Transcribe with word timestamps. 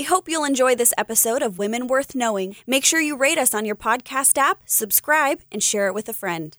We 0.00 0.04
hope 0.04 0.30
you'll 0.30 0.44
enjoy 0.44 0.76
this 0.76 0.94
episode 0.96 1.42
of 1.42 1.58
Women 1.58 1.86
Worth 1.86 2.14
Knowing. 2.14 2.56
Make 2.66 2.86
sure 2.86 3.02
you 3.02 3.18
rate 3.18 3.36
us 3.36 3.52
on 3.52 3.66
your 3.66 3.74
podcast 3.74 4.38
app, 4.38 4.60
subscribe, 4.64 5.42
and 5.52 5.62
share 5.62 5.88
it 5.88 5.92
with 5.92 6.08
a 6.08 6.14
friend. 6.14 6.56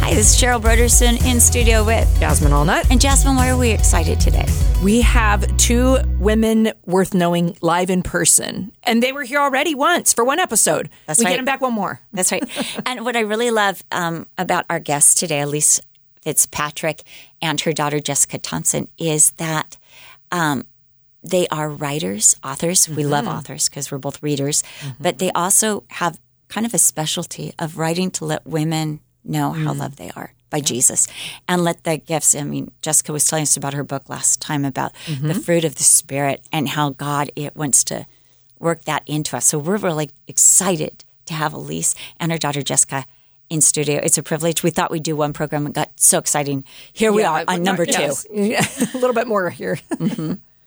Hi, 0.00 0.12
this 0.12 0.34
is 0.34 0.42
Cheryl 0.42 0.60
Brodersen 0.60 1.24
in 1.24 1.38
studio 1.38 1.84
with 1.84 2.12
Jasmine 2.18 2.50
Allnut. 2.50 2.90
And 2.90 3.00
Jasmine, 3.00 3.36
why 3.36 3.48
are 3.48 3.56
we 3.56 3.70
excited 3.70 4.18
today? 4.18 4.46
We 4.82 5.02
have 5.02 5.56
two 5.56 5.98
women 6.18 6.72
worth 6.86 7.14
knowing 7.14 7.56
live 7.60 7.90
in 7.90 8.02
person. 8.02 8.72
And 8.82 9.00
they 9.00 9.12
were 9.12 9.22
here 9.22 9.38
already 9.38 9.76
once 9.76 10.12
for 10.12 10.24
one 10.24 10.40
episode. 10.40 10.90
That's 11.06 11.20
we 11.20 11.26
right. 11.26 11.30
get 11.30 11.36
them 11.36 11.44
back 11.44 11.60
one 11.60 11.74
more. 11.74 12.00
That's 12.12 12.32
right. 12.32 12.42
and 12.86 13.04
what 13.04 13.14
I 13.14 13.20
really 13.20 13.52
love 13.52 13.84
um, 13.92 14.26
about 14.36 14.64
our 14.68 14.80
guest 14.80 15.18
today, 15.18 15.38
Elyse 15.38 15.80
Fitzpatrick 16.22 17.02
and 17.40 17.60
her 17.62 17.72
daughter 17.72 18.00
Jessica 18.00 18.38
Thompson, 18.38 18.88
is 18.98 19.32
that 19.32 19.76
um, 20.30 20.64
they 21.22 21.46
are 21.48 21.70
writers, 21.70 22.36
authors. 22.42 22.88
We 22.88 23.04
love 23.04 23.24
mm-hmm. 23.24 23.36
authors 23.36 23.68
because 23.68 23.90
we're 23.90 23.98
both 23.98 24.22
readers, 24.22 24.62
mm-hmm. 24.62 25.02
but 25.02 25.18
they 25.18 25.30
also 25.32 25.84
have 25.88 26.18
kind 26.48 26.66
of 26.66 26.74
a 26.74 26.78
specialty 26.78 27.52
of 27.58 27.78
writing 27.78 28.10
to 28.12 28.24
let 28.24 28.46
women 28.46 29.00
know 29.24 29.52
how 29.52 29.72
mm. 29.72 29.78
loved 29.78 29.98
they 29.98 30.10
are 30.16 30.32
by 30.48 30.60
Jesus 30.60 31.06
and 31.46 31.62
let 31.62 31.84
the 31.84 31.96
gifts. 31.98 32.34
I 32.34 32.42
mean, 32.42 32.72
Jessica 32.82 33.12
was 33.12 33.24
telling 33.24 33.42
us 33.42 33.56
about 33.56 33.74
her 33.74 33.84
book 33.84 34.08
last 34.08 34.40
time 34.40 34.64
about 34.64 34.92
mm-hmm. 35.06 35.28
the 35.28 35.34
fruit 35.34 35.64
of 35.64 35.76
the 35.76 35.84
Spirit 35.84 36.42
and 36.52 36.68
how 36.70 36.90
God 36.90 37.30
it 37.36 37.54
wants 37.54 37.84
to 37.84 38.06
work 38.58 38.84
that 38.84 39.02
into 39.06 39.36
us. 39.36 39.46
So 39.46 39.58
we're 39.58 39.76
really 39.76 40.10
excited 40.26 41.04
to 41.26 41.34
have 41.34 41.52
Elyse 41.52 41.94
and 42.18 42.32
her 42.32 42.38
daughter 42.38 42.62
Jessica 42.62 43.06
in 43.50 43.60
studio. 43.60 44.00
It's 44.02 44.16
a 44.16 44.22
privilege. 44.22 44.62
We 44.62 44.70
thought 44.70 44.90
we'd 44.90 45.02
do 45.02 45.16
one 45.16 45.32
program 45.32 45.66
and 45.66 45.74
got 45.74 45.90
so 45.96 46.18
exciting. 46.18 46.64
Here 46.92 47.12
we 47.12 47.24
are 47.24 47.44
on 47.46 47.62
number 47.62 47.84
two. 47.84 48.12
Yes. 48.32 48.94
a 48.94 48.98
little 48.98 49.12
bit 49.14 49.26
more 49.26 49.50
here. 49.50 49.76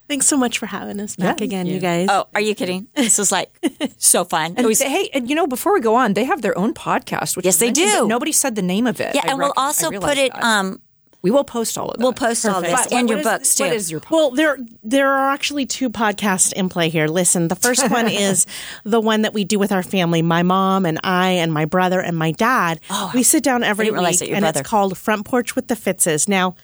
Thanks 0.09 0.27
so 0.27 0.35
much 0.37 0.59
for 0.59 0.65
having 0.65 0.99
us 0.99 1.15
back 1.15 1.39
again, 1.39 1.65
you 1.65 1.79
guys. 1.79 2.07
Oh, 2.11 2.25
are 2.35 2.41
you 2.41 2.53
kidding? 2.53 2.87
This 2.93 3.17
was 3.17 3.31
like 3.31 3.49
so 3.97 4.25
fun. 4.25 4.55
It 4.57 4.65
was 4.65 4.79
They- 4.79 4.89
hey, 4.89 5.09
and 5.13 5.29
you 5.29 5.35
know, 5.35 5.47
before 5.47 5.73
we 5.73 5.79
go 5.79 5.95
on, 5.95 6.13
they 6.13 6.25
have 6.25 6.41
their 6.41 6.55
own 6.57 6.73
podcast. 6.73 7.37
Which 7.37 7.45
Yes, 7.45 7.57
they 7.57 7.67
mentioned, 7.67 7.89
do. 7.89 8.07
Nobody 8.07 8.33
said 8.33 8.55
the 8.55 8.61
name 8.61 8.85
of 8.85 8.99
it. 8.99 9.15
yeah, 9.15 9.21
I 9.23 9.29
and 9.29 9.39
we'll 9.39 9.53
also 9.55 9.89
put 9.91 10.17
it. 10.17 10.31
Um, 10.43 10.81
we 11.23 11.31
will 11.31 11.43
post 11.45 11.77
all 11.77 11.89
of 11.89 11.97
that. 11.97 12.03
we'll 12.03 12.13
post 12.13 12.45
all 12.45 12.61
this 12.61 12.71
But 12.71 12.91
and 12.93 13.09
your 13.09 13.19
is- 13.19 13.23
books 13.23 13.55
too. 13.55 13.63
What 13.63 13.73
is 13.73 13.89
your 13.89 14.01
Well, 14.11 14.29
there 14.31 14.57
there 14.83 15.09
are 15.11 15.31
actually 15.31 15.65
two 15.65 15.89
podcasts 15.89 16.53
in 16.53 16.69
play 16.69 16.89
here. 16.89 17.07
Listen, 17.07 17.47
the 17.47 17.55
first 17.55 17.89
one 17.89 18.07
is 18.27 18.45
the 18.83 18.99
one 19.01 19.21
that 19.23 19.33
we 19.33 19.43
do 19.45 19.57
with 19.57 19.71
our 19.71 19.81
family, 19.83 20.21
my 20.21 20.43
mom 20.43 20.85
and 20.85 20.99
I 21.03 21.29
and 21.31 21.51
my 21.53 21.65
brother 21.65 21.99
and 22.01 22.17
my 22.17 22.31
dad. 22.31 22.79
Oh, 22.89 23.09
we 23.15 23.23
sit 23.23 23.43
down 23.43 23.63
every 23.63 23.89
week 23.89 24.21
and 24.21 24.41
brother- 24.41 24.59
it's 24.59 24.69
called 24.69 24.97
Front 24.97 25.25
Porch 25.25 25.55
with 25.55 25.67
the 25.69 25.75
Fitzes. 25.75 26.27
Now, 26.27 26.55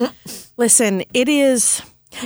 listen, 0.57 1.03
it 1.13 1.29
is 1.29 1.81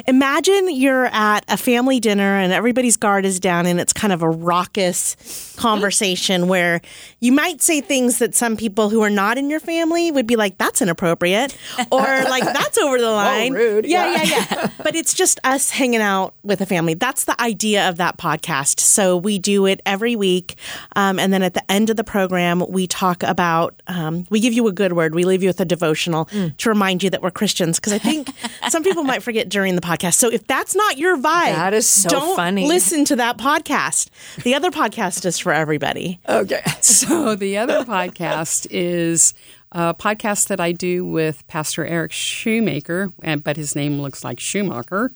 Imagine 0.08 0.73
you're 0.73 1.06
at 1.08 1.44
a 1.48 1.58
family 1.58 2.00
dinner 2.00 2.38
and 2.38 2.53
everybody's 2.53 2.98
guard 2.98 3.26
is 3.26 3.39
down 3.39 3.66
and 3.66 3.80
it's 3.80 3.94
kind 3.94 4.14
of 4.14 4.22
a 4.22 4.30
raucous 4.30 5.53
conversation 5.58 6.48
where 6.48 6.81
you 7.20 7.31
might 7.31 7.62
say 7.62 7.81
things 7.81 8.20
that 8.20 8.34
some 8.34 8.58
people 8.58 8.89
who 8.89 9.02
are 9.02 9.09
not 9.09 9.38
in 9.38 9.50
your 9.50 9.59
family 9.59 10.09
would 10.11 10.26
be 10.26 10.36
like, 10.36 10.58
that's 10.58 10.81
inappropriate 10.81 11.56
or 11.92 12.00
like, 12.02 12.44
that's 12.44 12.78
over 12.78 13.00
the 13.00 13.11
line. 13.11 13.54
rude. 13.54 13.86
Yeah, 13.86 14.23
yeah, 14.23 14.23
yeah. 14.23 14.70
but 14.84 14.95
it's 14.95 15.14
just 15.14 15.39
us 15.44 15.70
hanging 15.70 16.02
out 16.02 16.34
with 16.44 16.61
a 16.61 16.66
family. 16.66 16.94
That's 16.94 17.26
the 17.26 17.39
idea 17.42 17.88
of 17.88 17.98
that 17.98 18.17
podcast. 18.17 18.80
So 18.80 19.17
we 19.17 19.38
do 19.38 19.66
it 19.66 19.81
every 19.86 20.16
week. 20.16 20.56
Um, 20.95 21.20
and 21.20 21.31
then 21.34 21.44
at 21.44 21.54
the 21.54 21.72
end 21.72 21.89
of 21.89 21.98
the 21.98 22.04
program, 22.04 22.64
we 22.70 22.88
talk 22.88 23.22
about, 23.22 23.81
um, 23.88 24.26
we 24.30 24.39
give 24.39 24.54
you 24.54 24.67
a 24.67 24.72
good 24.72 24.94
word. 24.94 25.14
We 25.14 25.26
leave 25.26 25.44
you 25.44 25.50
with 25.50 25.59
a 25.59 25.66
devotional 25.66 26.26
to 26.58 26.70
remind 26.70 27.04
you 27.04 27.09
that 27.09 27.22
we're 27.22 27.31
Christians. 27.31 27.80
Cause 27.80 27.94
I 27.94 27.98
think 27.98 28.30
some 28.70 28.84
people 28.84 29.04
might 29.04 29.22
forget 29.22 29.50
during 29.50 29.73
the 29.76 29.82
podcast. 29.82 30.16
So 30.16 30.30
if 30.32 30.46
that's 30.48 30.76
not 30.76 30.98
your 30.98 31.18
vibe, 31.18 31.56
That 31.56 31.74
is 31.74 31.88
so 31.88 32.10
don't 32.10 32.36
funny. 32.36 32.68
listen 32.68 33.06
to 33.06 33.16
that 33.18 33.38
podcast. 33.38 34.10
The 34.44 34.56
other 34.56 34.72
podcast 34.72 35.26
is 35.26 35.40
for 35.40 35.52
everybody. 35.54 36.20
okay. 36.28 36.61
So 36.82 37.36
the 37.36 37.58
other 37.58 37.83
podcast 37.83 38.67
is 38.70 39.33
a 39.72 39.94
podcast 39.94 40.48
that 40.50 40.60
I 40.60 40.72
do 40.72 41.04
with 41.06 41.45
Pastor 41.48 41.86
Eric 41.86 42.12
Shoemaker, 42.12 43.12
and 43.23 43.44
but 43.44 43.58
his 43.58 43.76
name 43.76 44.00
looks 44.00 44.23
like 44.23 44.39
Schumacher, 44.39 45.12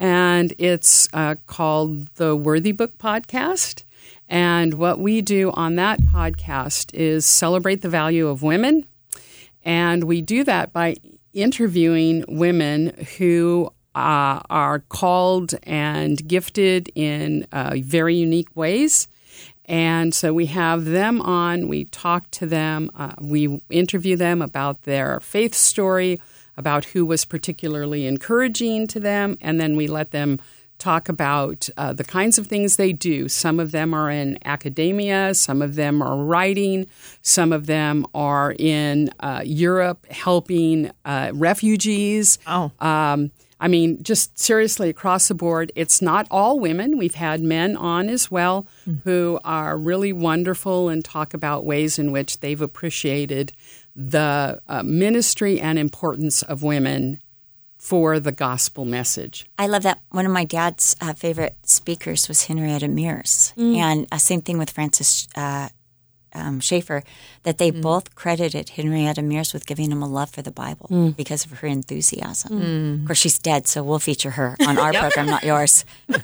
and 0.00 0.54
it's 0.58 1.08
uh, 1.12 1.34
called 1.46 2.06
the 2.14 2.34
Worthy 2.34 2.72
Book 2.72 2.96
Podcast. 2.98 3.84
And 4.28 4.74
what 4.74 4.98
we 4.98 5.20
do 5.22 5.50
on 5.52 5.76
that 5.76 6.00
podcast 6.00 6.94
is 6.94 7.26
celebrate 7.26 7.82
the 7.82 7.88
value 7.90 8.28
of 8.28 8.42
women, 8.42 8.86
and 9.62 10.04
we 10.04 10.22
do 10.22 10.42
that 10.44 10.72
by 10.72 10.94
interviewing 11.34 12.24
women 12.28 12.94
who 13.18 13.70
uh, 13.98 14.40
are 14.48 14.78
called 14.88 15.54
and 15.64 16.26
gifted 16.28 16.90
in 16.94 17.46
uh, 17.52 17.74
very 17.82 18.14
unique 18.14 18.54
ways. 18.54 19.08
And 19.64 20.14
so 20.14 20.32
we 20.32 20.46
have 20.46 20.86
them 20.86 21.20
on, 21.20 21.68
we 21.68 21.84
talk 21.84 22.30
to 22.32 22.46
them, 22.46 22.90
uh, 22.96 23.12
we 23.20 23.60
interview 23.68 24.16
them 24.16 24.40
about 24.40 24.84
their 24.84 25.20
faith 25.20 25.54
story, 25.54 26.20
about 26.56 26.86
who 26.86 27.04
was 27.04 27.24
particularly 27.24 28.06
encouraging 28.06 28.86
to 28.88 29.00
them, 29.00 29.36
and 29.40 29.60
then 29.60 29.76
we 29.76 29.86
let 29.86 30.10
them 30.10 30.38
talk 30.78 31.08
about 31.08 31.68
uh, 31.76 31.92
the 31.92 32.04
kinds 32.04 32.38
of 32.38 32.46
things 32.46 32.76
they 32.76 32.92
do. 32.92 33.28
Some 33.28 33.60
of 33.60 33.72
them 33.72 33.92
are 33.92 34.10
in 34.10 34.38
academia, 34.44 35.34
some 35.34 35.60
of 35.60 35.74
them 35.74 36.00
are 36.00 36.16
writing, 36.16 36.86
some 37.20 37.52
of 37.52 37.66
them 37.66 38.06
are 38.14 38.54
in 38.58 39.10
uh, 39.20 39.42
Europe 39.44 40.06
helping 40.06 40.90
uh, 41.04 41.32
refugees. 41.34 42.38
Oh. 42.46 42.70
Um, 42.80 43.32
I 43.60 43.68
mean, 43.68 44.02
just 44.02 44.38
seriously 44.38 44.88
across 44.88 45.28
the 45.28 45.34
board, 45.34 45.72
it's 45.74 46.00
not 46.00 46.26
all 46.30 46.60
women. 46.60 46.96
We've 46.96 47.14
had 47.14 47.40
men 47.40 47.76
on 47.76 48.08
as 48.08 48.30
well 48.30 48.66
who 49.04 49.40
are 49.44 49.76
really 49.76 50.12
wonderful 50.12 50.88
and 50.88 51.04
talk 51.04 51.34
about 51.34 51.64
ways 51.64 51.98
in 51.98 52.12
which 52.12 52.40
they've 52.40 52.60
appreciated 52.60 53.52
the 53.96 54.60
uh, 54.68 54.82
ministry 54.84 55.60
and 55.60 55.78
importance 55.78 56.42
of 56.42 56.62
women 56.62 57.20
for 57.78 58.20
the 58.20 58.32
gospel 58.32 58.84
message. 58.84 59.46
I 59.58 59.66
love 59.66 59.82
that. 59.84 60.00
One 60.10 60.26
of 60.26 60.32
my 60.32 60.44
dad's 60.44 60.94
uh, 61.00 61.14
favorite 61.14 61.56
speakers 61.64 62.28
was 62.28 62.44
Henrietta 62.44 62.88
Mears, 62.88 63.52
and 63.56 64.06
uh, 64.12 64.18
same 64.18 64.40
thing 64.42 64.58
with 64.58 64.70
Francis 64.70 65.28
uh, 65.36 65.68
um, 66.38 66.60
Schaeffer. 66.60 67.02
That 67.44 67.58
they 67.58 67.70
mm. 67.70 67.82
both 67.82 68.14
credited 68.14 68.70
Henrietta 68.70 69.22
Mears 69.22 69.52
with 69.52 69.66
giving 69.66 69.90
him 69.90 70.02
a 70.02 70.08
love 70.08 70.30
for 70.30 70.42
the 70.42 70.50
Bible 70.50 70.88
mm. 70.90 71.16
because 71.16 71.44
of 71.44 71.52
her 71.52 71.68
enthusiasm. 71.68 72.60
Mm. 72.60 73.00
Of 73.00 73.06
course, 73.06 73.18
she's 73.18 73.38
dead, 73.38 73.66
so 73.66 73.82
we'll 73.82 73.98
feature 73.98 74.30
her 74.30 74.56
on 74.66 74.78
our 74.78 74.92
program, 75.00 75.26
not 75.26 75.44
yours. 75.44 75.84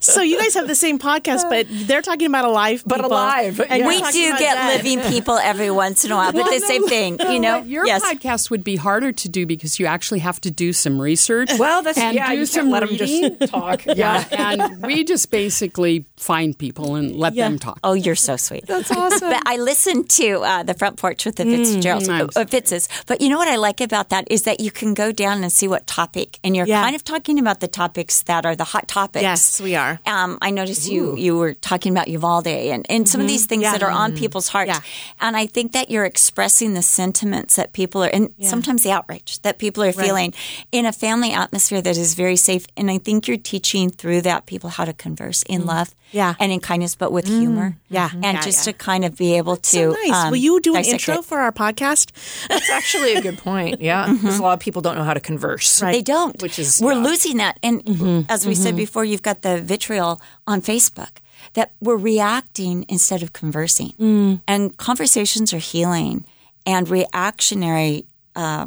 So 0.00 0.22
you 0.22 0.38
guys 0.38 0.54
have 0.54 0.66
the 0.66 0.74
same 0.74 0.98
podcast, 0.98 1.48
but 1.48 1.66
they're 1.70 2.02
talking 2.02 2.26
about 2.26 2.44
alive, 2.44 2.82
But 2.84 2.96
people, 2.96 3.12
alive, 3.12 3.60
and 3.60 3.80
yeah. 3.80 3.86
We 3.86 3.98
do 3.98 4.38
get 4.38 4.54
dead. 4.54 4.84
living 4.84 5.00
people 5.10 5.36
every 5.38 5.70
once 5.70 6.04
in 6.04 6.12
a 6.12 6.16
while, 6.16 6.32
but 6.32 6.50
the 6.50 6.60
same 6.60 6.86
thing, 6.88 7.18
you 7.30 7.38
know. 7.38 7.62
Your 7.62 7.86
yes. 7.86 8.04
podcast 8.04 8.50
would 8.50 8.64
be 8.64 8.76
harder 8.76 9.12
to 9.12 9.28
do 9.28 9.46
because 9.46 9.78
you 9.78 9.86
actually 9.86 10.20
have 10.20 10.40
to 10.42 10.50
do 10.50 10.72
some 10.72 11.00
research. 11.00 11.50
Well, 11.58 11.82
that's 11.82 11.98
and 11.98 12.14
yeah. 12.14 12.30
do 12.30 12.38
you 12.38 12.46
some 12.46 12.70
can't 12.70 12.72
let 12.72 12.88
them 12.88 12.96
just 12.96 13.50
talk. 13.50 13.84
Yeah, 13.84 14.24
and 14.30 14.86
we 14.86 15.02
just 15.02 15.30
basically 15.30 16.06
find 16.16 16.56
people 16.56 16.94
and 16.94 17.16
let 17.16 17.34
them 17.34 17.58
talk. 17.58 17.80
Oh, 17.82 17.94
you're 17.94 18.14
so 18.14 18.36
sweet. 18.36 18.66
That's 18.66 18.90
awesome. 18.90 19.30
But 19.30 19.42
I 19.44 19.56
listened 19.58 20.08
to 20.10 20.40
uh, 20.42 20.62
the 20.62 20.74
front 20.74 20.96
porch 20.96 21.24
with 21.26 21.36
the 21.36 21.44
Fitzgeralds, 21.44 22.08
Mm, 22.08 22.30
uh, 22.36 22.44
Fitzes. 22.46 22.88
But 23.06 23.20
you 23.20 23.28
know 23.28 23.38
what 23.38 23.48
I 23.48 23.56
like 23.56 23.80
about 23.80 24.08
that 24.10 24.26
is 24.30 24.42
that 24.44 24.60
you 24.60 24.70
can 24.70 24.94
go 24.94 25.12
down 25.12 25.42
and 25.42 25.52
see 25.52 25.68
what 25.68 25.86
topic, 25.86 26.38
and 26.44 26.56
you're 26.56 26.66
Yeah. 26.66 26.82
kind 26.82 26.96
of 26.96 27.04
talking 27.04 27.38
about 27.38 27.60
the 27.60 27.68
topics 27.68 28.22
that 28.22 28.46
are 28.46 28.56
the 28.56 28.64
hot 28.64 28.88
topics. 28.88 29.22
Yes, 29.22 29.60
we 29.60 29.74
are. 29.76 30.00
Um, 30.06 30.38
I 30.40 30.50
noticed 30.50 30.88
you 30.88 31.16
you 31.16 31.36
were 31.36 31.54
talking 31.54 31.92
about 31.92 32.08
Uvalde 32.08 32.46
and, 32.74 32.86
and 32.88 33.08
some 33.08 33.20
of 33.20 33.28
these 33.28 33.46
things 33.46 33.62
Yeah. 33.62 33.72
that 33.72 33.82
are 33.82 33.90
on 33.90 34.16
people's 34.16 34.48
hearts. 34.48 34.68
Yeah. 34.70 34.80
And 35.20 35.36
I 35.36 35.46
think 35.46 35.72
that 35.72 35.90
you're 35.90 36.04
expressing 36.06 36.74
the 36.74 36.82
sentiments 36.82 37.56
that 37.56 37.72
people 37.72 38.02
are, 38.04 38.10
and 38.12 38.30
sometimes 38.42 38.82
the 38.82 38.92
outrage 38.92 39.40
that 39.42 39.58
people 39.58 39.82
are 39.82 39.92
feeling 39.92 40.34
in 40.72 40.86
a 40.86 40.92
family 40.92 41.32
atmosphere 41.32 41.82
that 41.82 41.96
is 41.96 42.14
very 42.14 42.36
safe. 42.36 42.66
And 42.76 42.90
I 42.90 42.98
think 42.98 43.26
you're 43.28 43.36
teaching 43.36 43.90
through 43.90 44.22
that 44.22 44.46
people 44.46 44.70
how 44.70 44.84
to 44.84 44.92
converse 44.92 45.42
in 45.48 45.64
love 45.66 45.88
Yeah. 46.12 46.34
and 46.40 46.52
in 46.52 46.60
kindness, 46.60 46.94
but 46.96 47.12
with 47.12 47.26
humor. 47.26 47.76
Yeah. 47.90 48.10
And 48.22 48.42
just 48.42 48.64
to 48.64 48.72
kind 48.72 49.04
of 49.04 49.16
be 49.16 49.37
able 49.38 49.56
to. 49.56 49.62
So 49.68 49.90
nice. 49.92 50.12
um, 50.12 50.30
Will 50.30 50.36
you 50.38 50.60
do 50.60 50.76
an 50.76 50.84
intro 50.84 51.16
it. 51.18 51.24
for 51.24 51.38
our 51.40 51.52
podcast? 51.52 52.12
That's 52.48 52.68
actually 52.70 53.14
a 53.14 53.22
good 53.22 53.38
point. 53.38 53.80
Yeah, 53.80 54.12
because 54.12 54.38
a 54.38 54.42
lot 54.42 54.52
of 54.54 54.60
people 54.60 54.82
don't 54.82 54.96
know 54.96 55.04
how 55.04 55.14
to 55.14 55.20
converse. 55.20 55.80
Right. 55.80 55.92
They 55.92 56.02
don't. 56.02 56.40
Which 56.42 56.58
is- 56.58 56.80
we're 56.82 56.92
yeah. 56.92 57.02
losing 57.02 57.36
that. 57.38 57.58
And 57.62 58.26
as 58.28 58.46
we 58.46 58.54
said 58.54 58.76
before, 58.76 59.04
you've 59.04 59.22
got 59.22 59.42
the 59.42 59.60
vitriol 59.62 60.20
on 60.46 60.60
Facebook 60.60 61.18
that 61.54 61.72
we're 61.80 61.96
reacting 61.96 62.84
instead 62.88 63.22
of 63.22 63.32
conversing. 63.32 64.40
And 64.46 64.76
conversations 64.76 65.54
are 65.54 65.58
healing, 65.58 66.24
and 66.66 66.88
reactionary, 66.88 68.04
uh, 68.36 68.66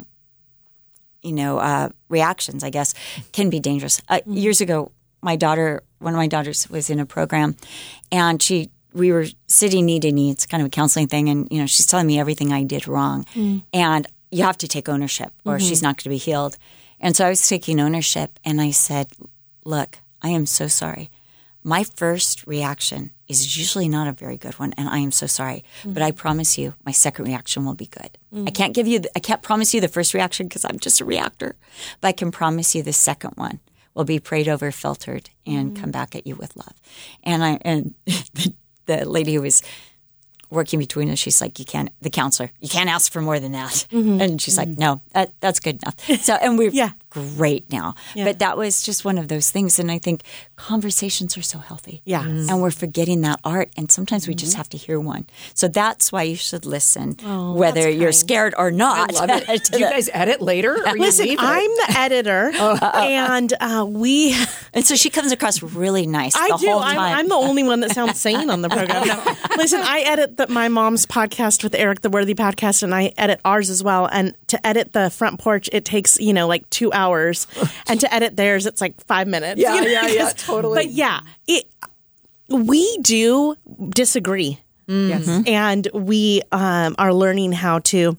you 1.22 1.32
know, 1.32 1.58
uh, 1.58 1.88
reactions, 2.08 2.64
I 2.64 2.70
guess, 2.70 2.94
can 3.32 3.48
be 3.50 3.60
dangerous. 3.60 4.00
Uh, 4.08 4.20
Years 4.26 4.60
ago, 4.60 4.90
my 5.22 5.36
daughter, 5.36 5.82
one 6.00 6.14
of 6.14 6.18
my 6.18 6.26
daughters, 6.26 6.68
was 6.68 6.90
in 6.90 6.98
a 6.98 7.06
program, 7.06 7.56
and 8.10 8.42
she. 8.42 8.70
We 8.94 9.12
were 9.12 9.26
sitting 9.46 9.86
knee 9.86 10.00
to 10.00 10.12
knee. 10.12 10.30
It's 10.30 10.46
kind 10.46 10.62
of 10.62 10.66
a 10.66 10.70
counseling 10.70 11.08
thing, 11.08 11.28
and 11.28 11.48
you 11.50 11.58
know 11.58 11.66
she's 11.66 11.86
telling 11.86 12.06
me 12.06 12.18
everything 12.18 12.52
I 12.52 12.62
did 12.64 12.86
wrong, 12.86 13.24
mm. 13.34 13.62
and 13.72 14.06
you 14.30 14.44
have 14.44 14.58
to 14.58 14.68
take 14.68 14.88
ownership, 14.88 15.32
or 15.44 15.56
mm-hmm. 15.56 15.66
she's 15.66 15.82
not 15.82 15.96
going 15.96 16.04
to 16.04 16.08
be 16.10 16.16
healed. 16.16 16.56
And 17.02 17.16
so 17.16 17.26
I 17.26 17.28
was 17.28 17.46
taking 17.46 17.80
ownership 17.80 18.38
and 18.44 18.60
I 18.60 18.70
said, 18.70 19.08
Look, 19.64 19.98
I 20.22 20.30
am 20.30 20.46
so 20.46 20.68
sorry. 20.68 21.10
My 21.64 21.84
first 21.84 22.46
reaction 22.46 23.10
is 23.28 23.56
usually 23.56 23.88
not 23.88 24.08
a 24.08 24.12
very 24.12 24.36
good 24.36 24.58
one, 24.58 24.72
and 24.76 24.88
I 24.88 24.98
am 24.98 25.12
so 25.12 25.26
sorry. 25.26 25.64
But 25.84 25.94
mm-hmm. 25.94 26.02
I 26.02 26.10
promise 26.10 26.58
you, 26.58 26.74
my 26.84 26.90
second 26.90 27.26
reaction 27.26 27.64
will 27.64 27.74
be 27.74 27.86
good. 27.86 28.18
Mm. 28.34 28.48
I 28.48 28.50
can't 28.50 28.74
give 28.74 28.88
you, 28.88 28.98
the, 29.00 29.10
I 29.16 29.20
can't 29.20 29.42
promise 29.42 29.72
you 29.72 29.80
the 29.80 29.88
first 29.88 30.12
reaction 30.12 30.48
because 30.48 30.64
I'm 30.64 30.80
just 30.80 31.00
a 31.00 31.04
reactor, 31.04 31.54
but 32.00 32.08
I 32.08 32.12
can 32.12 32.32
promise 32.32 32.74
you 32.74 32.82
the 32.82 32.92
second 32.92 33.34
one 33.36 33.60
will 33.94 34.04
be 34.04 34.18
prayed 34.18 34.48
over, 34.48 34.72
filtered, 34.72 35.30
and 35.46 35.76
mm. 35.76 35.80
come 35.80 35.92
back 35.92 36.16
at 36.16 36.26
you 36.26 36.34
with 36.34 36.56
love. 36.56 36.74
And 37.22 37.44
I, 37.44 37.58
and 37.62 37.94
the, 38.06 38.52
the 38.86 39.08
lady 39.08 39.34
who 39.34 39.42
was 39.42 39.62
working 40.50 40.78
between 40.78 41.10
us, 41.10 41.18
she's 41.18 41.40
like, 41.40 41.58
you 41.58 41.64
can't, 41.64 41.90
the 42.02 42.10
counselor, 42.10 42.50
you 42.60 42.68
can't 42.68 42.90
ask 42.90 43.10
for 43.10 43.22
more 43.22 43.40
than 43.40 43.52
that. 43.52 43.86
Mm-hmm. 43.90 44.20
And 44.20 44.42
she's 44.42 44.58
like, 44.58 44.68
mm-hmm. 44.68 44.80
no, 44.80 45.02
that, 45.12 45.32
that's 45.40 45.60
good 45.60 45.82
enough. 45.82 45.98
So, 46.22 46.34
and 46.34 46.58
we're 46.58 46.70
Yeah. 46.72 46.90
Great 47.12 47.70
now. 47.70 47.94
But 48.14 48.38
that 48.38 48.56
was 48.56 48.82
just 48.82 49.04
one 49.04 49.18
of 49.18 49.28
those 49.28 49.50
things. 49.50 49.78
And 49.78 49.90
I 49.90 49.98
think 49.98 50.22
conversations 50.56 51.36
are 51.36 51.42
so 51.42 51.58
healthy. 51.58 52.00
Yeah. 52.04 52.22
Mhm. 52.24 52.48
And 52.50 52.62
we're 52.62 52.70
forgetting 52.70 53.20
that 53.22 53.40
art. 53.44 53.70
And 53.76 53.90
sometimes 53.90 54.26
we 54.26 54.32
Mm-hmm. 54.34 54.38
just 54.38 54.56
have 54.56 54.68
to 54.70 54.78
hear 54.78 54.98
one. 54.98 55.26
So 55.54 55.68
that's 55.68 56.10
why 56.10 56.22
you 56.22 56.36
should 56.36 56.64
listen, 56.64 57.16
Oh, 57.24 57.52
whether 57.52 57.88
you're 57.90 58.12
scared 58.12 58.54
or 58.56 58.70
not. 58.70 59.12
Love 59.12 59.28
it. 59.30 59.64
Do 59.72 59.78
you 59.78 59.84
guys 59.90 60.08
edit 60.12 60.40
later? 60.40 60.72
Or 60.86 60.92
Listen, 60.96 61.26
leave? 61.26 61.38
I'm 61.40 61.70
the 61.70 61.94
editor, 61.98 62.50
and 62.94 63.52
uh, 63.60 63.84
we. 63.86 64.34
and 64.72 64.86
so 64.86 64.94
she 64.96 65.10
comes 65.10 65.32
across 65.32 65.62
really 65.62 66.06
nice 66.06 66.34
I 66.36 66.48
the 66.48 66.56
do. 66.58 66.66
whole 66.68 66.78
I'm, 66.78 66.96
time. 66.96 67.16
I'm 67.18 67.28
the 67.28 67.34
only 67.34 67.62
one 67.62 67.80
that 67.80 67.90
sounds 67.90 68.20
sane 68.20 68.48
on 68.48 68.62
the 68.62 68.68
program. 68.70 69.06
No. 69.06 69.36
Listen, 69.56 69.80
I 69.82 70.00
edit 70.00 70.36
the, 70.38 70.46
my 70.48 70.68
mom's 70.68 71.04
podcast 71.06 71.62
with 71.62 71.74
Eric, 71.74 72.00
the 72.00 72.10
Worthy 72.10 72.34
podcast, 72.34 72.82
and 72.82 72.94
I 72.94 73.12
edit 73.18 73.40
ours 73.44 73.68
as 73.68 73.82
well. 73.82 74.06
And 74.06 74.34
to 74.48 74.64
edit 74.66 74.92
the 74.92 75.10
front 75.10 75.40
porch, 75.40 75.68
it 75.72 75.84
takes 75.84 76.18
you 76.20 76.32
know 76.32 76.46
like 76.46 76.68
two 76.70 76.90
hours, 76.92 77.01
and 77.88 78.00
to 78.00 78.12
edit 78.14 78.36
theirs, 78.36 78.66
it's 78.66 78.80
like 78.80 79.00
five 79.06 79.26
minutes. 79.28 79.60
Yeah, 79.60 79.74
you 79.76 79.80
know, 79.82 79.86
yeah, 79.88 80.06
yeah, 80.08 80.30
totally. 80.36 80.76
But 80.84 80.90
yeah, 80.90 81.20
it. 81.46 81.66
We 82.48 82.98
do 82.98 83.56
disagree, 83.88 84.60
Yes. 84.86 85.26
and 85.46 85.88
we 85.94 86.42
um, 86.52 86.94
are 86.98 87.14
learning 87.14 87.52
how 87.52 87.78
to 87.78 88.18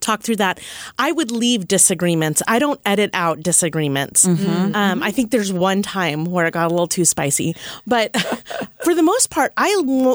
talk 0.00 0.22
through 0.22 0.36
that. 0.36 0.60
I 0.98 1.12
would 1.12 1.30
leave 1.30 1.68
disagreements. 1.68 2.42
I 2.48 2.58
don't 2.58 2.80
edit 2.86 3.10
out 3.14 3.42
disagreements. 3.42 4.26
Um, 4.26 5.02
I 5.02 5.10
think 5.10 5.30
there's 5.30 5.52
one 5.52 5.82
time 5.82 6.24
where 6.24 6.46
it 6.46 6.52
got 6.52 6.66
a 6.66 6.70
little 6.70 6.86
too 6.86 7.04
spicy, 7.04 7.54
but 7.86 8.16
for 8.84 8.94
the 8.94 9.02
most 9.02 9.30
part, 9.30 9.52
I 9.56 9.68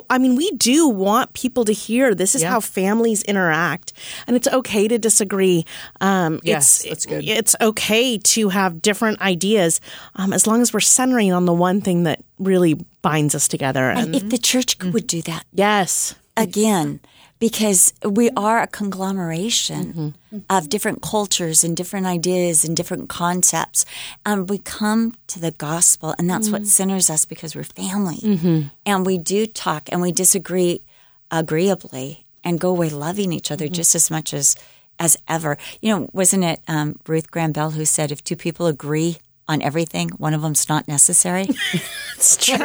I 0.09 0.18
mean, 0.18 0.35
we 0.35 0.51
do 0.51 0.88
want 0.88 1.33
people 1.33 1.65
to 1.65 1.74
hear 1.74 2.13
this 2.15 2.35
is 2.35 2.44
how 2.44 2.59
families 2.59 3.24
interact, 3.24 3.94
and 4.27 4.35
it's 4.35 4.47
okay 4.47 4.88
to 4.88 4.97
disagree. 4.97 5.65
Um, 6.01 6.39
Yes, 6.44 6.81
it's, 6.81 6.89
that's 6.89 7.06
good. 7.06 7.24
It's 7.27 7.56
okay 7.62 8.18
to 8.18 8.50
have 8.50 8.81
different 8.81 9.21
ideas, 9.21 9.80
um, 10.15 10.33
as 10.33 10.45
long 10.47 10.62
as 10.62 10.74
we're 10.74 10.80
centering 10.80 11.31
on 11.31 11.45
the 11.45 11.53
one 11.53 11.81
thing 11.81 12.03
that 12.03 12.21
really 12.39 12.75
binds 13.01 13.35
us 13.35 13.47
together. 13.47 13.89
and 13.89 14.00
And 14.00 14.15
if 14.15 14.30
the 14.30 14.38
church 14.38 14.77
Mm. 14.80 14.91
would 14.94 15.07
do 15.07 15.21
that, 15.24 15.45
yes, 15.53 16.15
again 16.35 17.00
because 17.44 17.94
we 18.06 18.30
are 18.38 18.62
a 18.62 18.68
conglomeration 18.68 19.94
mm-hmm. 19.94 20.38
of 20.50 20.69
different 20.69 21.01
cultures 21.01 21.62
and 21.62 21.75
different 21.75 22.06
ideas 22.06 22.63
and 22.63 22.74
different 22.74 23.10
concepts. 23.10 23.86
And 24.25 24.50
we 24.50 24.60
come 24.60 25.13
to 25.28 25.42
the 25.42 25.51
gospel, 25.51 26.16
and 26.18 26.30
that's 26.30 26.50
what 26.50 26.62
mm. 26.62 26.68
centers 26.68 27.10
us 27.10 27.25
because 27.25 27.54
we're 27.54 27.66
family. 27.66 28.16
Mm-hmm. 28.16 28.68
And 28.86 29.06
we 29.06 29.18
do 29.18 29.45
talk 29.45 29.90
and 29.92 30.01
we 30.01 30.13
disagree 30.13 30.84
agreeably 31.31 32.24
and 32.45 32.62
go 32.62 32.69
away 32.69 32.90
loving 32.90 33.34
each 33.34 33.51
other 33.51 33.66
mm-hmm. 33.66 33.74
just 33.74 33.94
as 33.94 34.10
much 34.10 34.34
as 34.34 34.56
as 34.98 35.18
ever. 35.28 35.57
You 35.81 35.90
know, 35.90 36.10
wasn't 36.13 36.45
it 36.45 36.62
um, 36.69 36.98
Ruth 37.07 37.30
Graham 37.30 37.51
Bell 37.51 37.72
who 37.72 37.84
said, 37.84 38.10
"If 38.10 38.24
two 38.24 38.38
people 38.38 38.68
agree 38.68 39.18
on 39.48 39.62
everything, 39.62 40.10
one 40.18 40.34
of 40.34 40.42
them's 40.42 40.68
not 40.69 40.88
necessary." 40.88 41.48
it's 42.16 42.38
true. 42.45 42.56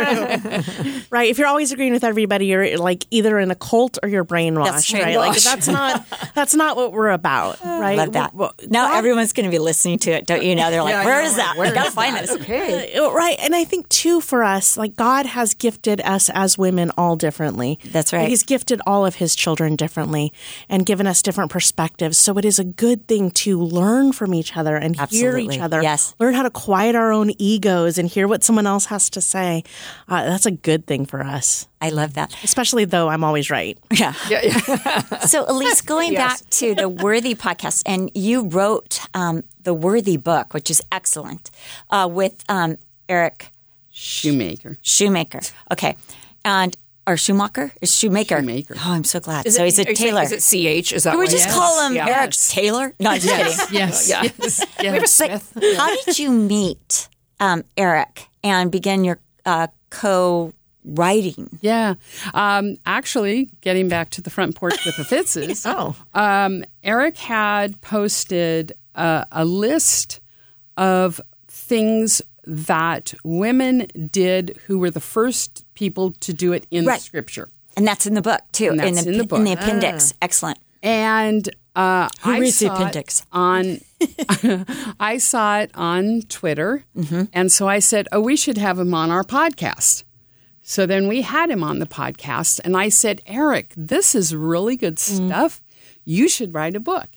right. 1.11 1.29
If 1.31 1.39
you're 1.39 1.47
always 1.49 1.73
agreeing 1.73 1.93
with 1.93 2.05
everybody, 2.05 2.47
you're 2.47 2.77
like 2.79 3.05
either 3.11 3.39
in 3.39 3.51
a 3.51 3.55
cult 3.55 3.99
or 4.03 4.09
you're 4.09 4.25
brainwashed. 4.25 4.65
That's 4.65 4.93
right. 4.93 5.17
Like 5.17 5.41
that's 5.41 5.69
not 5.69 6.07
that's 6.35 6.55
not 6.55 6.77
what 6.77 6.93
we're 6.93 7.11
about. 7.11 7.59
Right. 7.65 7.97
Love 7.99 8.13
that. 8.13 8.35
Well, 8.35 8.53
now 8.69 8.89
God- 8.89 8.99
everyone's 8.99 9.33
going 9.33 9.47
to 9.47 9.51
be 9.51 9.59
listening 9.59 9.99
to 10.01 10.11
it, 10.13 10.27
don't 10.27 10.43
you? 10.45 10.55
know? 10.55 10.71
they're 10.71 10.83
like, 10.83 10.93
Yeah, 10.93 11.05
"Where 11.05 11.23
know, 11.23 11.29
is 11.29 11.33
right. 11.33 11.37
that? 11.39 11.57
Where 11.57 11.67
I 11.69 11.75
gotta 11.75 11.89
is 11.89 11.95
find 11.95 12.17
that? 12.17 12.27
this." 12.27 12.41
Okay. 12.41 12.95
Uh, 12.97 13.09
Right. 13.13 13.37
And 13.41 13.55
I 13.57 13.65
think 13.65 13.89
too 13.89 14.21
for 14.21 14.45
us, 14.45 14.77
like 14.77 14.95
God 14.97 15.27
has 15.27 15.55
gifted 15.55 16.01
us 16.03 16.31
as 16.31 16.57
women 16.59 16.91
all 16.97 17.17
differently. 17.17 17.79
That's 17.87 18.13
right. 18.13 18.29
He's 18.29 18.43
gifted 18.43 18.81
all 18.87 19.05
of 19.07 19.17
his 19.17 19.35
children 19.35 19.75
differently 19.77 20.33
and 20.69 20.87
given 20.87 21.07
us 21.07 21.23
different 21.23 21.51
perspectives. 21.51 22.19
So 22.19 22.37
it 22.39 22.45
is 22.45 22.59
a 22.59 22.65
good 22.65 23.09
thing 23.09 23.31
to 23.33 23.61
learn 23.61 24.13
from 24.13 24.35
each 24.35 24.57
other 24.57 24.77
and 24.77 24.99
hear 25.11 25.37
each 25.37 25.59
other. 25.59 25.83
Yes. 25.83 26.15
Learn 26.21 26.35
how 26.35 26.43
to 26.43 26.51
quiet 26.69 26.95
our 26.95 27.11
own 27.11 27.33
egos 27.39 27.97
and 27.97 28.07
hear 28.07 28.29
what 28.29 28.45
someone 28.45 28.67
else 28.67 28.85
has 28.85 29.09
to 29.09 29.23
say. 29.23 29.65
Uh, 30.07 30.23
that's 30.25 30.45
a 30.45 30.51
good 30.51 30.85
thing 30.85 31.07
for 31.07 31.23
us. 31.23 31.67
I 31.81 31.89
love 31.89 32.13
that. 32.13 32.37
Especially 32.45 32.85
though 32.85 33.09
I'm 33.09 33.25
always 33.25 33.49
right. 33.49 33.79
Yeah. 33.91 34.13
Yeah, 34.29 34.41
yeah. 34.43 35.01
So, 35.21 35.47
Elyse, 35.47 35.87
going 35.87 36.13
back 36.13 36.41
to 36.51 36.75
the 36.75 36.87
Worthy 36.87 37.35
podcast, 37.35 37.83
and 37.87 38.11
you 38.15 38.43
wrote 38.49 39.01
um, 39.15 39.45
the 39.63 39.73
Worthy 39.73 40.19
book, 40.19 40.53
which 40.53 40.71
is 40.71 40.83
excellent, 40.93 41.51
uh, 41.89 42.07
with 42.11 42.45
um, 42.51 42.77
Eric 43.09 43.51
Shoemaker. 43.91 44.77
Shoemaker. 44.83 45.41
Okay, 45.73 45.97
and 46.45 46.77
or 47.09 47.17
Schumacher 47.17 47.73
is 47.81 47.95
Shoemaker. 47.95 48.37
Shoemaker. 48.41 48.75
Oh, 48.77 48.93
I'm 48.93 49.05
so 49.05 49.19
glad. 49.21 49.47
Is 49.47 49.57
so 49.57 49.63
it- 49.63 49.67
he's 49.67 49.79
a 49.79 49.83
are 49.87 49.91
you 49.91 49.97
saying- 49.97 50.11
tailor. 50.15 50.23
Is 50.23 50.33
it 50.33 50.43
CH? 50.43 50.93
Is 50.93 51.03
that 51.05 51.11
Can 51.13 51.21
we 51.21 51.27
just 51.27 51.47
it's- 51.47 51.55
call 51.55 51.87
him 51.87 51.97
Yeah. 51.97 52.09
Eric 52.21 52.33
Taylor? 52.33 52.95
No, 53.01 53.11
I'm 53.11 53.21
just 53.21 53.35
kidding. 53.35 53.75
Yes. 53.75 54.09
Yeah. 54.09 54.23
Yes. 54.39 54.65
We 54.81 54.87
have 54.87 55.53
yes. 55.57 55.77
How 55.79 55.97
did 56.05 56.19
you 56.19 56.31
meet 56.31 57.09
um, 57.41 57.65
Eric 57.77 58.27
and 58.45 58.71
begin 58.71 59.05
your 59.05 59.19
uh, 59.47 59.69
co-writing? 59.91 61.59
Yeah. 61.61 61.95
Um, 62.35 62.77
actually, 62.87 63.51
getting 63.61 63.89
back 63.89 64.11
to 64.11 64.21
the 64.23 64.31
front 64.31 64.55
porch 64.55 64.85
with 64.85 64.97
the 64.97 65.05
Fitzes, 65.11 65.65
Oh. 65.67 65.97
um, 66.15 66.65
Eric 66.85 67.17
had 67.17 67.81
posted 67.81 68.73
a, 68.95 69.27
a 69.33 69.45
list 69.45 70.21
of 70.77 71.21
things 71.49 72.23
that 72.49 73.13
women 73.25 73.87
did 74.11 74.59
who 74.67 74.79
were 74.79 74.91
the 74.91 75.01
first 75.01 75.65
people 75.75 76.13
to 76.21 76.33
do 76.33 76.53
it 76.53 76.67
in 76.71 76.87
Right. 76.87 77.01
Scripture. 77.01 77.49
And 77.77 77.87
that's 77.87 78.07
in 78.07 78.15
the 78.15 78.23
book 78.23 78.41
too. 78.53 78.73
That's 78.77 79.05
the, 79.05 79.13
in 79.13 79.19
the 79.19 79.25
book. 79.25 79.39
In 79.39 79.45
the 79.45 79.53
appendix. 79.53 80.13
Excellent. 80.23 80.59
And 80.83 81.49
uh, 81.77 82.09
Who 82.23 82.31
I 82.33 82.49
saw 82.51 82.67
it 82.67 82.71
appendix? 82.81 83.23
on. 83.33 83.81
I 85.01 85.19
saw 85.19 85.59
it 85.61 85.71
on 85.75 86.23
Twitter, 86.29 86.85
Mm-hmm. 86.97 87.25
and 87.33 87.51
so 87.53 87.69
I 87.69 87.79
said, 87.81 88.09
"Oh, 88.13 88.21
we 88.21 88.37
should 88.37 88.59
have 88.59 88.79
him 88.79 88.95
on 88.95 89.11
our 89.11 89.25
podcast." 89.25 90.05
So 90.63 90.87
then 90.87 91.09
we 91.09 91.23
had 91.23 91.51
him 91.51 91.63
on 91.65 91.79
the 91.79 91.87
podcast, 91.87 92.61
and 92.65 92.77
I 92.77 92.89
said, 92.89 93.21
"Eric, 93.27 93.73
this 93.77 94.15
is 94.15 94.35
really 94.35 94.77
good 94.77 94.97
Mm. 94.97 95.27
stuff. 95.29 95.61
You 96.05 96.29
should 96.29 96.55
write 96.55 96.77
a 96.77 96.81
book." 96.81 97.09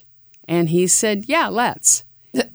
And 0.48 0.68
he 0.68 0.86
said, 0.86 1.24
"Yeah, 1.28 1.48
let's." 1.48 2.04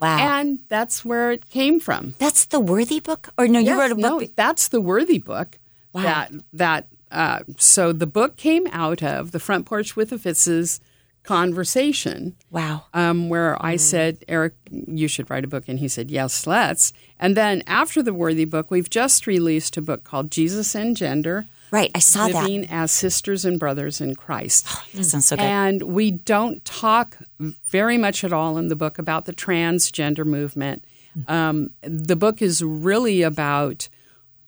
Wow. 0.02 0.18
And 0.40 0.60
that's 0.70 1.06
where 1.06 1.32
it 1.32 1.50
came 1.50 1.80
from. 1.80 2.16
That's 2.18 2.46
the 2.46 2.60
Worthy 2.60 3.00
book, 3.00 3.30
or 3.38 3.48
no? 3.48 3.60
You 3.60 3.68
Yes, 3.68 3.80
wrote 3.80 3.92
a 3.92 3.96
book. 3.96 4.22
No, 4.22 4.28
that's 4.36 4.68
the 4.70 4.82
Worthy 4.82 5.20
book. 5.20 5.60
Wow. 5.94 6.02
That 6.04 6.32
that 6.54 6.88
uh, 7.12 7.40
so 7.58 7.94
the 7.94 8.08
book 8.08 8.38
came 8.38 8.68
out 8.72 9.02
of 9.04 9.32
the 9.32 9.40
front 9.40 9.66
porch 9.66 9.96
with 9.96 10.10
the 10.10 10.18
Fitzes 10.20 10.80
conversation. 11.24 12.36
Wow. 12.52 12.86
Um, 12.94 13.30
where 13.30 13.64
I 13.64 13.76
said, 13.76 14.24
Eric, 14.28 14.54
you 14.72 15.08
should 15.08 15.30
write 15.30 15.44
a 15.44 15.48
book, 15.48 15.66
and 15.68 15.80
he 15.80 15.88
said, 15.88 16.10
Yes, 16.10 16.48
let's. 16.48 16.94
And 17.20 17.36
then 17.38 17.62
after 17.68 18.02
the 18.02 18.14
Worthy 18.14 18.46
book, 18.46 18.72
we've 18.72 18.90
just 18.90 19.28
released 19.28 19.78
a 19.78 19.82
book 19.82 20.04
called 20.04 20.32
Jesus 20.32 20.74
and 20.76 20.98
Gender: 20.98 21.46
Right. 21.72 21.92
I 21.94 22.00
saw 22.00 22.28
that. 22.28 22.44
Living 22.44 22.70
as 22.70 22.92
Sisters 22.92 23.46
and 23.46 23.60
Brothers 23.60 24.00
in 24.00 24.16
Christ. 24.16 24.68
That 24.94 25.04
sounds 25.04 25.28
so 25.28 25.36
good. 25.36 25.44
And 25.44 25.84
we 25.84 26.12
don't 26.12 26.64
talk 26.64 27.18
very 27.40 27.98
much 27.98 28.24
at 28.24 28.32
all 28.32 28.58
in 28.58 28.68
the 28.70 28.76
book 28.76 28.98
about 28.98 29.26
the 29.26 29.34
transgender 29.34 30.26
movement. 30.26 30.86
Um, 31.28 31.72
the 31.82 32.16
book 32.16 32.42
is 32.42 32.64
really 32.64 33.22
about. 33.24 33.90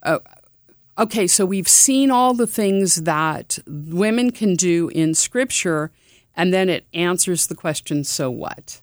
Uh, 0.04 0.20
okay, 0.98 1.26
so 1.26 1.46
we've 1.46 1.68
seen 1.68 2.12
all 2.12 2.34
the 2.34 2.48
things 2.48 3.04
that 3.04 3.58
women 3.66 4.32
can 4.32 4.56
do 4.56 4.90
in 4.90 5.16
Scripture, 5.16 5.92
and 6.38 6.54
then 6.54 6.70
it 6.70 6.86
answers 6.94 7.48
the 7.48 7.56
question: 7.56 8.04
So 8.04 8.30
what? 8.30 8.82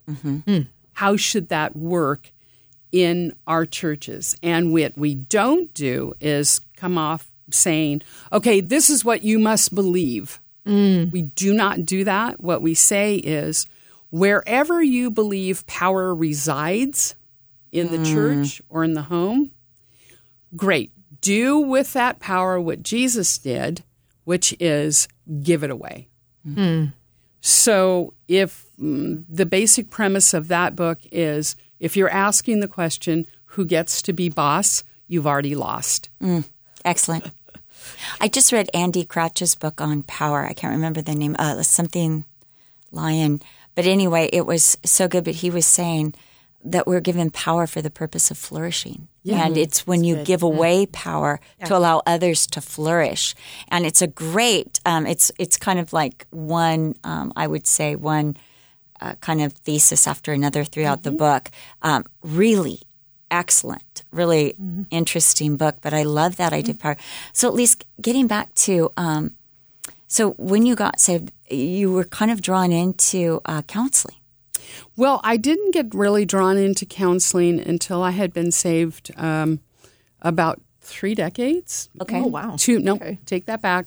How 0.95 1.17
should 1.17 1.49
that 1.49 1.77
work 1.77 2.33
in 2.91 3.35
our 3.47 3.67
churches? 3.67 4.37
And 4.43 4.73
what 4.73 4.99
we 4.99 5.15
don't 5.15 5.73
do 5.73 6.15
is 6.21 6.61
come 6.77 6.99
off 6.99 7.31
saying, 7.51 8.03
"Okay, 8.33 8.61
this 8.61 8.91
is 8.91 9.05
what 9.05 9.23
you 9.23 9.39
must 9.39 9.75
believe." 9.75 10.41
Mm. 10.67 11.13
We 11.13 11.23
do 11.23 11.55
not 11.55 11.87
do 11.87 12.05
that. 12.05 12.41
What 12.43 12.61
we 12.61 12.75
say 12.75 13.17
is 13.17 13.67
wherever 14.11 14.83
you 14.83 15.11
believe 15.11 15.67
power 15.67 16.15
resides 16.15 17.15
in 17.71 17.91
the 17.91 17.99
mm. 17.99 18.13
church 18.13 18.63
or 18.69 18.83
in 18.83 18.95
the 18.95 19.03
home, 19.03 19.51
great. 20.57 20.91
Do 21.21 21.59
with 21.59 21.93
that 21.93 22.19
power 22.21 22.61
what 22.61 22.83
Jesus 22.83 23.39
did, 23.39 23.83
which 24.25 24.55
is 24.61 25.09
give 25.43 25.63
it 25.63 25.71
away. 25.71 26.09
Hmm. 26.45 26.55
Hmm. 26.55 26.85
So 27.41 28.15
if 28.29 28.67
mm, 28.81 29.25
the 29.29 29.47
basic 29.47 29.91
premise 29.91 30.35
of 30.35 30.49
that 30.49 30.75
book 30.75 30.99
is 31.13 31.57
If 31.79 31.97
you're 31.97 32.11
asking 32.11 32.61
the 32.61 32.69
question, 32.69 33.27
who 33.45 33.65
gets 33.65 34.03
to 34.03 34.13
be 34.13 34.29
boss, 34.29 34.83
you've 35.09 35.27
already 35.27 35.55
lost. 35.55 36.09
Hmm. 36.21 36.41
Excellent. 36.85 37.27
I 38.21 38.29
just 38.29 38.53
read 38.53 38.69
Andy 38.75 39.05
Crouch's 39.05 39.55
book 39.55 39.81
on 39.81 40.03
power. 40.03 40.45
I 40.47 40.53
can't 40.53 40.73
remember 40.73 41.03
the 41.03 41.15
name. 41.15 41.37
Uh, 41.39 41.63
something 41.63 42.25
lion. 42.93 43.41
But 43.75 43.87
anyway, 43.87 44.31
it 44.33 44.47
was 44.47 44.79
so 44.85 45.09
good. 45.09 45.25
But 45.25 45.37
he 45.37 45.51
was 45.51 45.67
saying 45.67 46.15
that 46.65 46.87
we're 46.87 47.01
given 47.01 47.31
power 47.31 47.67
for 47.67 47.81
the 47.81 47.91
purpose 47.91 48.31
of 48.31 48.39
flourishing. 48.39 49.09
And 49.45 49.57
it's 49.57 49.87
when 49.87 50.05
you 50.05 50.17
give 50.25 50.43
away 50.43 50.87
power 50.87 51.41
to 51.65 51.77
allow 51.77 52.03
others 52.07 52.47
to 52.49 52.61
flourish. 52.61 53.35
And 53.69 53.85
it's 53.87 54.03
a 54.03 54.07
great, 54.07 54.81
um, 54.85 55.07
it's, 55.07 55.31
it's 55.39 55.57
kind 55.57 55.79
of 55.79 55.93
like 55.93 56.27
one, 56.31 56.95
um, 57.05 57.33
I 57.37 57.47
would 57.47 57.67
say, 57.67 57.97
one 57.97 58.37
uh, 59.01 59.15
kind 59.21 59.43
of 59.43 59.53
thesis 59.53 60.07
after 60.07 60.33
another 60.33 60.65
throughout 60.65 61.03
the 61.03 61.11
book. 61.11 61.51
Um, 61.83 62.05
really 62.23 62.81
excellent, 63.31 64.05
really 64.11 64.55
interesting 64.91 65.57
book. 65.57 65.77
But 65.81 65.93
I 65.93 66.03
love 66.03 66.37
that 66.37 66.53
idea 66.53 66.75
of 66.75 66.81
power. 66.81 66.97
So 67.33 67.49
at 67.49 67.55
least 67.55 67.85
getting 68.01 68.27
back 68.27 68.55
to, 68.55 68.93
um, 68.97 69.35
so 70.07 70.33
when 70.33 70.67
you 70.67 70.75
got 70.77 71.01
saved, 71.01 71.33
you 71.51 71.93
were 71.93 72.05
kind 72.05 72.31
of 72.31 72.41
drawn 72.43 72.73
into 72.73 73.41
uh, 73.45 73.63
counseling. 73.63 74.17
Well, 74.97 75.21
I 75.23 75.37
didn't 75.37 75.73
get 75.73 75.95
really 75.95 76.25
drawn 76.25 76.57
into 76.57 76.87
counseling 76.87 77.61
until 77.61 78.03
I 78.03 78.11
had 78.11 78.33
been 78.33 78.51
saved 78.51 79.13
um, 79.17 79.61
about 80.23 80.61
three 80.81 81.15
decades. 81.15 81.89
Okay. 82.01 82.21
Oh, 82.21 82.27
wow. 82.27 82.57
Two, 82.57 82.79
no, 82.79 82.99
take 83.27 83.47
that 83.47 83.61
back. 83.61 83.87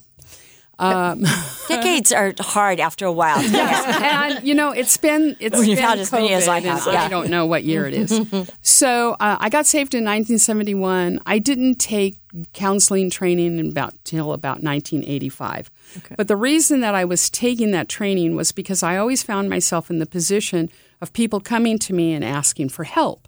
Decades 1.68 2.10
are 2.12 2.32
hard 2.40 2.80
after 2.80 3.06
a 3.06 3.12
while. 3.12 3.38
and 3.54 4.44
you 4.46 4.54
know, 4.54 4.72
it's 4.72 4.96
been 4.96 5.36
it's 5.38 5.56
When 5.56 5.68
you've 5.68 5.78
been 5.78 5.84
had 5.88 5.98
as 5.98 6.10
many 6.10 6.32
as 6.32 6.48
I 6.48 6.60
have. 6.60 6.86
yeah. 6.86 7.04
I 7.04 7.08
don't 7.08 7.30
know 7.30 7.46
what 7.46 7.64
year 7.64 7.86
it 7.86 7.94
is. 7.94 8.20
so 8.62 9.12
uh, 9.20 9.36
I 9.38 9.48
got 9.48 9.66
saved 9.66 9.94
in 9.94 10.04
1971. 10.04 11.20
I 11.26 11.38
didn't 11.38 11.76
take 11.76 12.16
counseling 12.52 13.10
training 13.10 13.58
in 13.58 13.70
about 13.70 13.94
till 14.04 14.32
about 14.32 14.62
1985. 14.62 15.70
But 16.16 16.28
the 16.28 16.36
reason 16.36 16.80
that 16.80 16.94
I 16.94 17.04
was 17.04 17.28
taking 17.30 17.72
that 17.72 17.88
training 17.88 18.36
was 18.36 18.52
because 18.52 18.82
I 18.82 18.96
always 18.96 19.22
found 19.22 19.48
myself 19.50 19.90
in 19.90 19.98
the 19.98 20.06
position 20.06 20.70
of 21.00 21.12
people 21.12 21.40
coming 21.40 21.78
to 21.80 21.92
me 21.92 22.12
and 22.12 22.24
asking 22.24 22.68
for 22.70 22.84
help. 22.84 23.26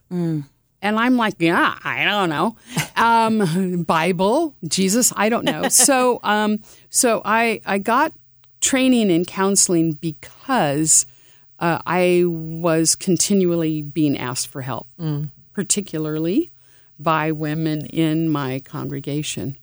And 0.82 0.98
I'm 0.98 1.16
like, 1.16 1.36
yeah, 1.38 1.78
I 1.84 2.04
don't 2.04 2.28
know. 2.28 2.56
Um, 2.96 3.84
Bible, 3.86 4.54
Jesus, 4.66 5.12
I 5.16 5.28
don't 5.28 5.44
know. 5.44 5.68
So, 5.70 6.20
um, 6.22 6.58
so 6.90 7.22
I, 7.24 7.60
I 7.64 7.78
got 7.78 8.12
training 8.60 9.10
in 9.10 9.24
counseling 9.24 9.92
because 9.92 11.06
uh, 11.60 11.78
I 11.86 12.24
was 12.26 12.96
continually 12.96 13.80
being 13.82 14.18
asked 14.18 14.48
for 14.48 14.62
help, 14.62 14.88
particularly 15.52 16.50
by 16.98 17.30
women 17.32 17.86
in 17.86 18.28
my 18.28 18.60
congregation. 18.64 19.56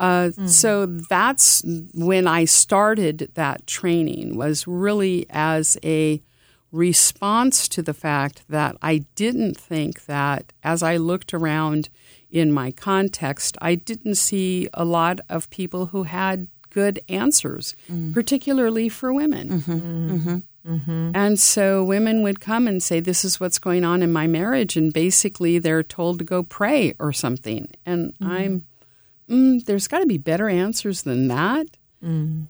Uh, 0.00 0.30
So 0.46 0.86
that's 0.86 1.62
when 1.94 2.26
I 2.26 2.44
started 2.44 3.30
that 3.34 3.66
training 3.66 4.36
was 4.36 4.66
really 4.66 5.26
as 5.30 5.76
a 5.84 6.20
response 6.70 7.68
to 7.68 7.82
the 7.82 7.94
fact 7.94 8.42
that 8.48 8.76
I 8.82 8.98
didn't 9.14 9.56
think 9.56 10.06
that 10.06 10.52
as 10.62 10.82
I 10.82 10.96
looked 10.96 11.32
around 11.32 11.88
in 12.30 12.52
my 12.52 12.70
context, 12.70 13.56
I 13.60 13.74
didn't 13.74 14.16
see 14.16 14.68
a 14.74 14.84
lot 14.84 15.20
of 15.28 15.48
people 15.50 15.86
who 15.86 16.02
had 16.04 16.48
good 16.70 17.00
answers, 17.08 17.74
mm-hmm. 17.90 18.12
particularly 18.12 18.88
for 18.88 19.12
women. 19.12 19.60
Mm-hmm. 19.60 20.38
Mm-hmm. 20.66 21.12
And 21.14 21.40
so 21.40 21.82
women 21.82 22.22
would 22.22 22.40
come 22.40 22.68
and 22.68 22.82
say, 22.82 23.00
This 23.00 23.24
is 23.24 23.40
what's 23.40 23.58
going 23.58 23.84
on 23.84 24.02
in 24.02 24.12
my 24.12 24.26
marriage. 24.26 24.76
And 24.76 24.92
basically, 24.92 25.58
they're 25.58 25.82
told 25.82 26.18
to 26.18 26.24
go 26.24 26.42
pray 26.42 26.94
or 26.98 27.12
something. 27.12 27.70
And 27.86 28.12
I'm, 28.20 28.66
mm, 29.30 29.64
there's 29.64 29.88
got 29.88 30.00
to 30.00 30.06
be 30.06 30.18
better 30.18 30.48
answers 30.48 31.02
than 31.02 31.28
that. 31.28 31.66
Mm. 32.04 32.48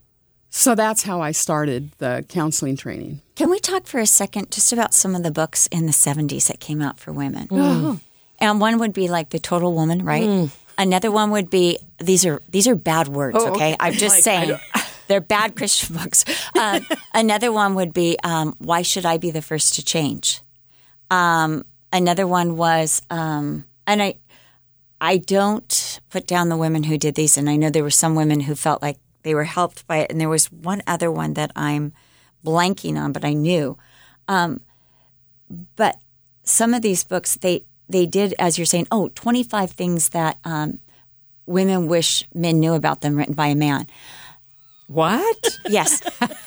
So 0.51 0.75
that's 0.75 1.03
how 1.03 1.21
I 1.21 1.33
started 1.33 1.91
the 1.99 2.25
counseling 2.29 2.77
training. 2.77 3.21
Can 3.37 3.51
we 3.51 3.59
talk 3.61 3.87
for 3.87 4.01
a 4.01 4.07
second 4.07 4.51
just 4.51 4.73
about 4.73 4.95
some 4.95 5.15
of 5.15 5.23
the 5.23 5.31
books 5.31 5.67
in 5.69 5.87
the 5.87 5.93
70s 5.93 6.49
that 6.49 6.59
came 6.59 6.81
out 6.81 6.99
for 6.99 7.13
women? 7.13 8.01
And 8.41 8.61
one 8.61 8.79
would 8.79 8.93
be 8.93 9.09
like 9.09 9.31
The 9.31 9.39
Total 9.39 9.73
Woman, 9.73 10.05
right? 10.05 10.51
Another 10.79 11.11
one 11.11 11.31
would 11.33 11.51
be 11.51 11.79
these 11.99 12.25
are 12.25 12.41
these 12.49 12.69
are 12.69 12.77
bad 12.77 13.09
words, 13.09 13.37
okay? 13.37 13.77
I'm 13.81 13.93
just 13.95 14.23
saying. 14.23 14.57
They're 15.09 15.21
bad 15.23 15.57
Christian 15.57 15.97
books. 15.97 16.25
Um, 16.55 16.87
another 17.15 17.51
one 17.51 17.75
would 17.77 17.95
be 17.95 18.19
um, 18.23 18.55
Why 18.59 18.83
Should 18.83 19.07
I 19.07 19.17
Be 19.17 19.31
the 19.31 19.41
First 19.41 19.75
to 19.77 19.85
Change? 19.85 20.43
Um, 21.11 21.65
another 21.93 22.27
one 22.27 22.59
was, 22.59 23.01
um, 23.09 23.65
and 23.87 24.03
I, 24.03 24.17
I 25.01 25.17
don't 25.17 26.01
put 26.11 26.27
down 26.27 26.51
the 26.51 26.59
women 26.59 26.83
who 26.83 26.99
did 26.99 27.15
these, 27.15 27.39
and 27.39 27.49
I 27.49 27.57
know 27.57 27.71
there 27.71 27.83
were 27.83 27.91
some 27.91 28.15
women 28.15 28.41
who 28.41 28.55
felt 28.55 28.83
like 28.83 28.99
they 29.29 29.35
were 29.35 29.45
helped 29.45 29.87
by 29.87 29.99
it, 29.99 30.11
and 30.11 30.19
there 30.19 30.31
was 30.31 30.51
one 30.51 30.81
other 30.87 31.13
one 31.13 31.35
that 31.35 31.53
I'm 31.55 31.93
blanking 32.43 32.97
on, 32.97 33.13
but 33.13 33.27
I 33.27 33.35
knew. 33.35 33.77
Um, 34.27 34.63
but 35.77 35.97
some 36.45 36.73
of 36.73 36.81
these 36.81 37.05
books, 37.05 37.37
they 37.37 37.67
they 37.91 38.07
did, 38.07 38.35
as 38.39 38.57
you're 38.57 38.65
saying, 38.65 38.87
oh, 38.91 39.11
25 39.15 39.71
things 39.73 40.09
that 40.11 40.39
um, 40.47 40.79
women 41.45 41.89
wish 41.89 42.27
men 42.33 42.59
knew 42.59 42.73
about 42.73 43.03
them, 43.03 43.17
written 43.17 43.35
by 43.35 43.49
a 43.49 43.55
man. 43.55 43.87
What? 44.87 45.59
Yes. 45.69 46.01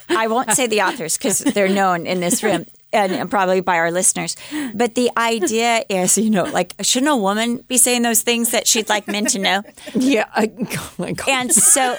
I 0.08 0.26
won't 0.26 0.50
say 0.50 0.66
the 0.66 0.82
authors 0.82 1.16
because 1.16 1.38
they're 1.38 1.68
known 1.68 2.06
in 2.06 2.18
this 2.18 2.42
room 2.42 2.66
and, 2.92 3.12
and 3.12 3.30
probably 3.30 3.60
by 3.60 3.76
our 3.76 3.90
listeners. 3.90 4.36
But 4.74 4.94
the 4.94 5.10
idea 5.16 5.84
is, 5.88 6.18
you 6.18 6.30
know, 6.30 6.44
like, 6.44 6.74
shouldn't 6.80 7.10
a 7.10 7.16
woman 7.16 7.58
be 7.68 7.78
saying 7.78 8.02
those 8.02 8.22
things 8.22 8.50
that 8.50 8.66
she'd 8.66 8.88
like 8.88 9.06
men 9.06 9.26
to 9.26 9.38
know? 9.38 9.62
yeah. 9.94 10.26
I, 10.34 10.50
oh 10.76 10.92
my 10.98 11.12
God. 11.12 11.28
And 11.28 11.52
so, 11.52 11.96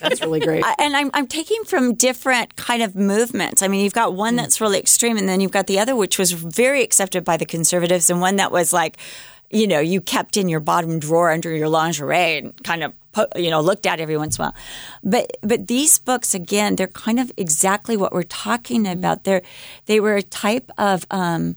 That's 0.00 0.20
really 0.20 0.40
great. 0.40 0.64
I- 0.64 0.76
and 0.78 0.96
I'm, 0.96 1.10
I'm 1.14 1.26
taking 1.26 1.64
from 1.64 1.94
different 1.94 2.56
kind 2.56 2.82
of 2.82 2.94
movements. 2.94 3.62
I 3.62 3.68
mean, 3.68 3.82
you've 3.82 3.94
got 3.94 4.14
one 4.14 4.34
mm. 4.34 4.38
that's 4.38 4.60
really 4.60 4.78
extreme, 4.78 5.16
and 5.16 5.28
then 5.28 5.40
you've 5.40 5.50
got 5.50 5.66
the 5.66 5.78
other, 5.78 5.96
which 5.96 6.18
was 6.18 6.32
very 6.32 6.82
accepted 6.82 7.24
by 7.24 7.36
the 7.36 7.46
conservatives, 7.46 8.10
and 8.10 8.20
one 8.20 8.36
that 8.36 8.52
was 8.52 8.72
like, 8.72 8.98
you 9.50 9.66
know, 9.66 9.80
you 9.80 10.00
kept 10.00 10.36
in 10.36 10.48
your 10.48 10.60
bottom 10.60 10.98
drawer 10.98 11.30
under 11.30 11.54
your 11.54 11.68
lingerie 11.68 12.38
and 12.38 12.62
kind 12.64 12.82
of, 12.82 12.92
you 13.36 13.50
know, 13.50 13.60
looked 13.60 13.86
at 13.86 14.00
every 14.00 14.16
once 14.16 14.38
in 14.38 14.42
a 14.42 14.46
while. 14.46 14.54
But 15.02 15.36
but 15.42 15.66
these 15.66 15.98
books, 15.98 16.34
again, 16.34 16.76
they're 16.76 16.86
kind 16.86 17.20
of 17.20 17.32
exactly 17.36 17.96
what 17.96 18.12
we're 18.12 18.22
talking 18.22 18.86
about. 18.86 19.24
They're 19.24 19.42
they 19.86 20.00
were 20.00 20.16
a 20.16 20.22
type 20.22 20.70
of. 20.78 21.06
Um, 21.10 21.56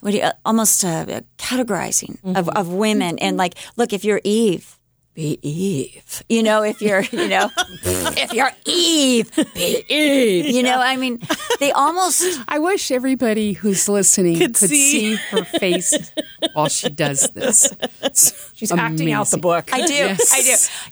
what 0.00 0.10
do 0.10 0.18
you, 0.18 0.28
almost 0.44 0.84
uh, 0.84 1.20
categorizing 1.38 2.18
of, 2.36 2.48
of 2.50 2.68
women 2.72 3.18
and 3.18 3.36
like, 3.36 3.54
look, 3.76 3.92
if 3.92 4.04
you're 4.04 4.20
Eve, 4.24 4.75
be 5.16 5.38
Eve. 5.40 6.22
You 6.28 6.42
know, 6.42 6.62
if 6.62 6.82
you're, 6.82 7.00
you 7.00 7.26
know, 7.26 7.50
if 7.56 8.32
you're 8.34 8.52
Eve, 8.66 9.34
be 9.54 9.82
Eve. 9.88 10.46
You 10.46 10.62
know, 10.62 10.78
I 10.78 10.96
mean, 10.96 11.20
they 11.58 11.72
almost 11.72 12.22
I 12.48 12.58
wish 12.58 12.90
everybody 12.90 13.54
who's 13.54 13.88
listening 13.88 14.38
could, 14.38 14.56
see. 14.56 15.16
see. 15.16 15.16
her 15.30 15.44
face 15.44 16.12
while 16.52 16.68
she 16.68 16.90
does 16.90 17.28
this. 17.30 17.72
It's 18.02 18.52
She's 18.54 18.70
acting 18.70 19.10
out 19.10 19.28
the 19.28 19.38
book. 19.38 19.72
I 19.72 19.86
do. 19.86 19.92
Yes. 19.92 20.32
I 20.32 20.42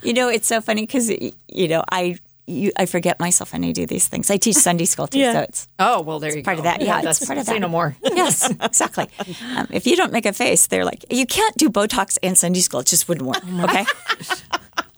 do. 0.00 0.08
You 0.08 0.14
know, 0.14 0.28
it's 0.28 0.48
so 0.48 0.60
funny 0.60 0.82
because 0.82 1.10
you 1.10 1.68
know 1.68 1.84
I 1.92 2.18
you, 2.46 2.72
I 2.76 2.86
forget 2.86 3.18
myself 3.20 3.52
when 3.52 3.64
I 3.64 3.72
do 3.72 3.86
these 3.86 4.06
things. 4.08 4.30
I 4.30 4.36
teach 4.36 4.56
Sunday 4.56 4.84
school 4.84 5.06
too, 5.06 5.18
Yeah. 5.18 5.32
so 5.32 5.40
it's 5.40 5.68
oh, 5.78 6.02
well, 6.02 6.18
there 6.20 6.30
you 6.30 6.42
go. 6.42 6.42
part 6.42 6.56
go. 6.56 6.60
of 6.60 6.64
that. 6.64 6.80
Yeah, 6.82 6.96
it's 6.98 7.04
that's- 7.20 7.26
part 7.26 7.38
of 7.38 7.46
that. 7.46 7.50
Say 7.52 7.56
that. 7.56 7.60
no 7.60 7.68
more. 7.68 7.96
yes, 8.02 8.50
exactly. 8.62 9.08
Um, 9.56 9.66
if 9.70 9.86
you 9.86 9.96
don't 9.96 10.12
make 10.12 10.26
a 10.26 10.32
face, 10.32 10.66
they're 10.66 10.84
like, 10.84 11.04
you 11.10 11.26
can't 11.26 11.56
do 11.56 11.70
Botox 11.70 12.18
and 12.22 12.36
Sunday 12.36 12.60
school. 12.60 12.80
It 12.80 12.86
just 12.86 13.08
wouldn't 13.08 13.26
work. 13.26 13.42
Okay. 13.70 13.84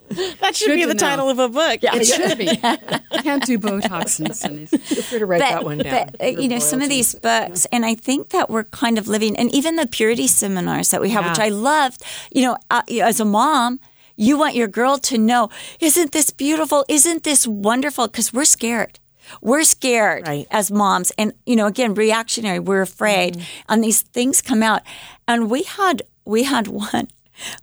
That 0.08 0.54
should 0.54 0.68
Good 0.68 0.76
be 0.76 0.84
the 0.84 0.94
know. 0.94 1.00
title 1.00 1.28
of 1.28 1.40
a 1.40 1.48
book. 1.48 1.80
Yeah, 1.82 1.96
It 1.96 2.04
should 2.06 2.38
be. 2.38 2.44
You 2.44 3.22
can't 3.22 3.44
do 3.44 3.58
Botox 3.58 4.24
in 4.24 4.32
Sundays. 4.34 4.70
Feel 4.70 5.02
free 5.02 5.18
to 5.18 5.26
write 5.26 5.40
that 5.40 5.64
one 5.64 5.78
down. 5.78 6.10
But, 6.12 6.22
uh, 6.22 6.26
you 6.40 6.46
know, 6.48 6.60
some 6.60 6.80
of 6.80 6.88
these 6.88 7.16
books, 7.16 7.66
and 7.72 7.84
I 7.84 7.96
think 7.96 8.28
that 8.28 8.48
we're 8.48 8.62
kind 8.64 8.98
of 8.98 9.08
living, 9.08 9.36
and 9.36 9.52
even 9.52 9.74
the 9.74 9.86
purity 9.86 10.28
seminars 10.28 10.90
that 10.90 11.00
we 11.00 11.10
have, 11.10 11.28
which 11.28 11.40
I 11.40 11.48
loved, 11.48 12.04
you 12.32 12.42
know, 12.42 12.56
uh, 12.70 12.82
as 13.02 13.18
a 13.18 13.24
mom, 13.24 13.80
you 14.16 14.38
want 14.38 14.54
your 14.54 14.68
girl 14.68 14.98
to 14.98 15.18
know, 15.18 15.50
isn't 15.80 16.12
this 16.12 16.30
beautiful? 16.30 16.84
Isn't 16.88 17.22
this 17.24 17.46
wonderful? 17.46 18.06
Because 18.08 18.32
we're 18.32 18.44
scared. 18.46 18.98
We're 19.42 19.64
scared 19.64 20.26
Right. 20.26 20.46
as 20.50 20.70
moms. 20.70 21.10
And, 21.18 21.32
you 21.46 21.56
know, 21.56 21.66
again, 21.66 21.94
reactionary, 21.94 22.60
we're 22.60 22.82
afraid. 22.82 23.34
Mm-hmm. 23.34 23.72
And 23.72 23.84
these 23.84 24.02
things 24.02 24.40
come 24.40 24.62
out. 24.62 24.82
And 25.26 25.50
we 25.50 25.64
had, 25.64 26.02
we 26.24 26.44
had 26.44 26.68
one, 26.68 27.08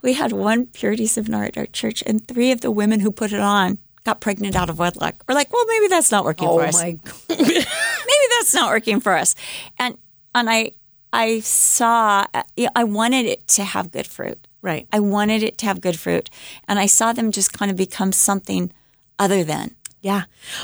we 0.02 0.14
had 0.14 0.32
one 0.34 0.68
purity 0.68 1.08
seminar 1.08 1.46
at 1.46 1.58
our 1.58 1.66
church, 1.66 2.04
and 2.06 2.28
three 2.28 2.52
of 2.52 2.62
the 2.62 2.70
women 2.72 3.00
who 3.00 3.12
put 3.12 3.32
it 3.32 3.40
on 3.40 3.78
got 4.04 4.20
pregnant 4.20 4.56
out 4.56 4.70
of 4.70 4.78
wedlock. 4.78 5.24
We're 5.28 5.36
like, 5.36 5.52
well, 5.54 5.66
maybe 5.66 5.88
that's 5.88 6.12
not 6.12 6.26
working 6.26 6.48
Oh 6.50 6.58
for 6.60 6.66
us 6.66 6.76
my 6.82 6.92
God. 7.04 7.16
maybe 7.30 8.28
that's 8.38 8.54
not 8.54 8.70
working 8.70 9.00
for 9.00 9.14
us. 9.14 9.34
And 9.80 9.98
and 10.36 10.50
I 10.50 10.72
I 11.14 11.40
saw 11.40 12.26
I 12.76 12.84
wanted 12.84 13.26
it 13.26 13.48
to 13.50 13.64
have 13.64 13.92
good 13.92 14.06
fruit. 14.08 14.46
Right. 14.64 14.88
I 14.92 15.00
wanted 15.00 15.44
it 15.44 15.60
to 15.60 15.66
have 15.68 15.80
good 15.82 16.00
fruit, 16.00 16.32
and 16.68 16.80
I 16.80 16.88
saw 16.88 17.14
them 17.14 17.32
just 17.32 17.54
kind 17.54 17.70
of 17.70 17.78
become 17.78 18.12
something 18.12 18.72
other 19.20 19.44
than. 19.44 19.76
Yeah. 20.02 20.24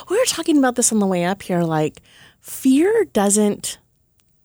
We 0.09 0.17
were 0.17 0.25
talking 0.25 0.57
about 0.57 0.75
this 0.75 0.91
on 0.91 0.99
the 0.99 1.05
way 1.05 1.23
up 1.25 1.43
here. 1.43 1.61
Like, 1.61 2.01
fear 2.41 3.05
doesn't 3.13 3.77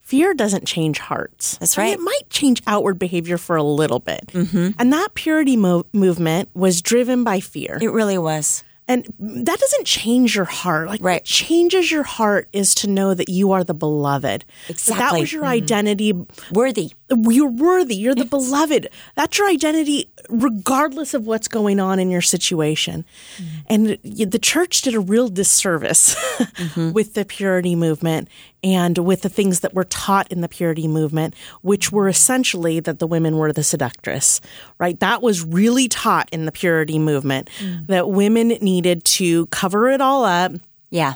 fear 0.01 0.35
doesn't 0.35 0.67
change 0.67 0.99
hearts. 0.99 1.57
That's 1.59 1.79
I 1.79 1.83
mean, 1.83 1.91
right. 1.93 1.99
it 1.99 2.03
might 2.03 2.31
change 2.31 2.63
outward 2.67 2.99
behavior 2.99 3.39
for 3.39 3.57
a 3.57 3.63
little 3.63 4.01
bit. 4.01 4.27
Mm-hmm. 4.29 4.71
And 4.79 4.93
that 4.93 5.15
purity 5.15 5.57
mo- 5.57 5.87
movement 5.95 6.51
was 6.55 6.83
driven 6.83 7.25
by 7.25 7.41
fear. 7.41 7.79
It 7.81 7.91
really 7.91 8.19
was. 8.19 8.63
And 8.87 9.07
that 9.19 9.59
doesn't 9.59 9.87
change 9.87 10.37
your 10.37 10.45
heart. 10.45 10.89
Like 10.89 11.01
Right. 11.03 11.15
what 11.15 11.25
changes 11.25 11.91
your 11.91 12.03
heart 12.03 12.49
is 12.53 12.75
to 12.77 12.87
know 12.87 13.15
that 13.15 13.31
you 13.31 13.53
are 13.53 13.65
the 13.65 13.73
beloved. 13.73 14.45
That, 14.69 14.77
that 14.89 15.19
was 15.19 15.33
your 15.33 15.47
identity. 15.47 16.13
Worthy. 16.53 16.93
You're 17.11 17.49
worthy. 17.49 17.97
You're 17.97 18.15
the 18.15 18.25
beloved. 18.25 18.89
That's 19.15 19.37
your 19.37 19.47
identity, 19.49 20.09
regardless 20.31 21.13
of 21.13 21.27
what's 21.27 21.49
going 21.49 21.79
on 21.79 21.99
in 21.99 22.11
your 22.11 22.23
situation. 22.23 23.05
Mm-hmm. 23.37 23.59
And 23.69 24.31
the 24.31 24.39
church 24.39 24.81
did 24.83 24.95
a 24.95 25.01
real 25.01 25.29
disservice 25.29 26.15
mm-hmm. 26.15 26.93
with 26.95 27.13
the 27.13 27.27
purity 27.27 27.75
movement 27.77 28.29
and 28.63 28.97
with 28.97 29.21
the 29.21 29.29
things 29.29 29.61
that 29.61 29.75
were 29.75 29.85
taught 29.85 30.33
in 30.33 30.41
the 30.41 30.49
purity 30.49 30.89
movement, 30.89 31.35
which 31.61 31.93
were 31.93 32.09
essentially 32.09 32.81
that 32.81 33.01
the 33.01 33.07
women 33.07 33.37
were 33.37 33.53
the 33.53 33.63
seductress, 33.63 34.41
right? 34.79 34.99
That 35.01 35.21
was 35.21 35.45
really 35.45 35.89
taught 35.89 36.31
in 36.33 36.47
the 36.47 36.53
purity 36.53 36.99
movement 36.99 37.51
mm. 37.59 37.87
that 37.89 38.09
women 38.09 38.49
needed 38.49 39.05
to 39.05 39.45
cover 39.47 39.91
it 39.91 40.01
all 40.01 40.25
up 40.25 40.53
Yeah. 40.89 41.15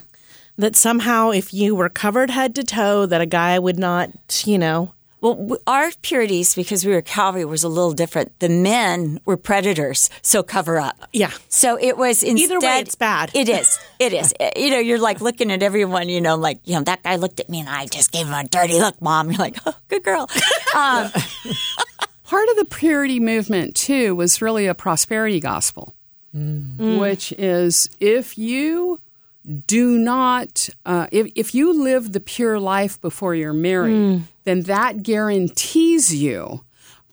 that 0.58 0.76
somehow 0.76 1.30
if 1.30 1.54
you 1.54 1.74
were 1.74 1.88
covered 1.88 2.28
head 2.28 2.54
to 2.56 2.64
toe 2.64 3.06
that 3.06 3.22
a 3.22 3.26
guy 3.26 3.58
would 3.58 3.78
not 3.78 4.10
you 4.44 4.58
know 4.58 4.92
Well, 5.20 5.58
our 5.66 5.90
purities, 6.02 6.54
because 6.54 6.84
we 6.84 6.92
were 6.92 7.02
Calvary, 7.02 7.44
was 7.44 7.64
a 7.64 7.68
little 7.68 7.92
different. 7.92 8.38
The 8.38 8.48
men 8.48 9.20
were 9.24 9.36
predators, 9.36 10.10
so 10.22 10.44
cover 10.44 10.78
up. 10.78 10.96
Yeah. 11.12 11.32
So 11.48 11.76
it 11.80 11.96
was 11.96 12.22
instead. 12.22 12.50
Either 12.50 12.60
way, 12.60 12.78
it's 12.80 12.94
bad. 12.94 13.32
It 13.34 13.48
is. 13.48 13.78
It 13.98 14.12
is. 14.12 14.34
You 14.56 14.70
know, 14.70 14.78
you're 14.78 14.98
like 14.98 15.20
looking 15.20 15.50
at 15.52 15.62
everyone. 15.62 16.08
You 16.08 16.20
know, 16.20 16.36
like 16.36 16.60
you 16.64 16.74
know 16.74 16.82
that 16.82 17.02
guy 17.02 17.16
looked 17.16 17.40
at 17.40 17.48
me 17.48 17.60
and 17.60 17.68
I 17.68 17.86
just 17.86 18.12
gave 18.12 18.26
him 18.26 18.34
a 18.34 18.44
dirty 18.44 18.74
look, 18.74 19.00
mom. 19.00 19.30
You're 19.30 19.38
like, 19.38 19.56
oh, 19.66 19.74
good 19.88 20.02
girl. 20.04 20.28
Um, 20.76 21.10
Part 22.24 22.48
of 22.50 22.56
the 22.56 22.66
purity 22.66 23.20
movement, 23.20 23.74
too, 23.74 24.14
was 24.14 24.42
really 24.42 24.66
a 24.66 24.74
prosperity 24.74 25.40
gospel, 25.40 25.94
which 26.34 27.32
is 27.32 27.88
if 28.00 28.36
you 28.36 29.00
do 29.66 29.96
not, 29.98 30.68
uh, 30.84 31.06
if, 31.10 31.30
if 31.34 31.54
you 31.54 31.72
live 31.72 32.12
the 32.12 32.20
pure 32.20 32.58
life 32.60 33.00
before 33.00 33.34
you're 33.34 33.52
married, 33.54 34.22
then 34.44 34.62
that 34.62 35.02
guarantees 35.02 36.14
you 36.14 36.64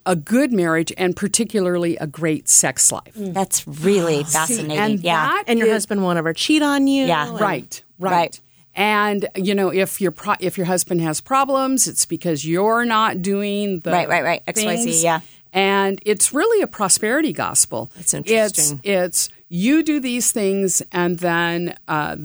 a 0.06 0.16
good 0.16 0.52
marriage 0.54 0.92
and 0.98 1.16
particularly 1.16 1.98
a 1.98 2.06
great 2.08 2.48
sex 2.50 2.92
life. 2.92 3.14
that's 3.16 3.68
really 3.68 4.24
fascinating. 4.38 4.78
and 4.78 5.00
yeah. 5.00 5.28
that 5.28 5.44
and 5.48 5.58
your 5.58 5.68
is- 5.70 5.74
husband 5.74 6.04
won't 6.04 6.18
ever 6.18 6.34
cheat 6.34 6.62
on 6.62 6.88
you 6.88 7.06
Yeah. 7.06 7.30
and- 7.30 7.40
Right, 7.40 7.84
right. 8.00 8.12
Right. 8.12 8.42
And 8.78 9.28
you 9.36 9.56
know, 9.56 9.70
if 9.72 10.02
your 10.02 10.12
pro- 10.12 10.36
if 10.42 10.58
your 10.58 10.66
husband 10.68 11.00
has 11.02 11.22
problems, 11.22 11.88
it's 11.88 12.06
because 12.06 12.46
you're 12.46 12.84
not 12.84 13.22
doing 13.22 13.80
the 13.80 13.92
Right, 13.92 14.10
right, 14.10 14.22
right. 14.24 14.46
XYZ, 14.46 14.84
things. 14.84 15.04
yeah. 15.04 15.22
And 15.54 16.02
it's 16.06 16.34
really 16.34 16.62
a 16.62 16.68
prosperity 16.68 17.32
gospel. 17.32 17.90
That's 17.96 18.14
interesting. 18.14 18.82
It's, 18.84 19.30
it's 19.30 19.30
you 19.56 19.84
do 19.84 20.00
these 20.00 20.32
things, 20.32 20.82
and 20.92 21.20
then 21.20 21.76
uh, 21.88 22.18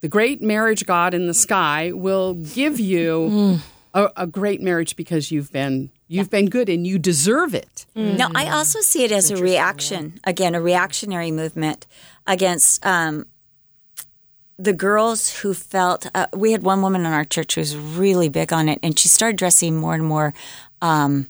the 0.00 0.08
great 0.08 0.42
marriage 0.42 0.84
God 0.86 1.14
in 1.14 1.26
the 1.26 1.34
sky 1.34 1.92
will 1.92 2.34
give 2.34 2.80
you 2.80 3.60
a, 3.94 4.10
a 4.16 4.26
great 4.26 4.60
marriage 4.60 4.96
because 4.96 5.30
you've 5.30 5.52
been 5.52 5.90
you've 6.08 6.30
been 6.30 6.48
good 6.48 6.68
and 6.68 6.86
you 6.86 6.98
deserve 6.98 7.54
it. 7.54 7.86
Now, 7.94 8.30
I 8.34 8.50
also 8.50 8.80
see 8.80 9.04
it 9.04 9.12
as 9.12 9.30
a 9.30 9.36
reaction, 9.36 10.20
again, 10.24 10.54
a 10.54 10.60
reactionary 10.60 11.30
movement 11.30 11.86
against 12.26 12.84
um, 12.84 13.26
the 14.58 14.72
girls 14.72 15.40
who 15.42 15.54
felt. 15.54 16.06
Uh, 16.14 16.26
we 16.32 16.52
had 16.52 16.62
one 16.62 16.82
woman 16.82 17.02
in 17.06 17.12
our 17.12 17.24
church 17.24 17.54
who 17.54 17.60
was 17.60 17.76
really 17.76 18.28
big 18.28 18.52
on 18.52 18.68
it, 18.68 18.78
and 18.82 18.98
she 18.98 19.08
started 19.08 19.36
dressing 19.36 19.76
more 19.76 19.94
and 19.94 20.04
more 20.04 20.32
um, 20.82 21.26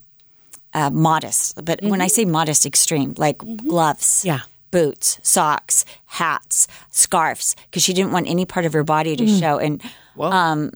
uh, 0.73 0.90
modest. 0.90 1.62
But 1.64 1.80
when 1.82 2.00
I 2.00 2.06
say 2.08 2.25
modest, 2.25 2.64
extreme, 2.64 3.14
like 3.18 3.38
gloves. 3.56 4.25
Yeah. 4.25 4.40
Boots, 4.71 5.19
socks, 5.23 5.85
hats, 6.07 6.69
scarves, 6.91 7.57
because 7.67 7.83
she 7.83 7.93
didn't 7.93 8.13
want 8.13 8.28
any 8.28 8.45
part 8.45 8.67
of 8.67 8.73
her 8.73 8.85
body 8.85 9.17
to 9.17 9.26
show. 9.26 9.59
And 9.59 9.83
um, 10.19 10.73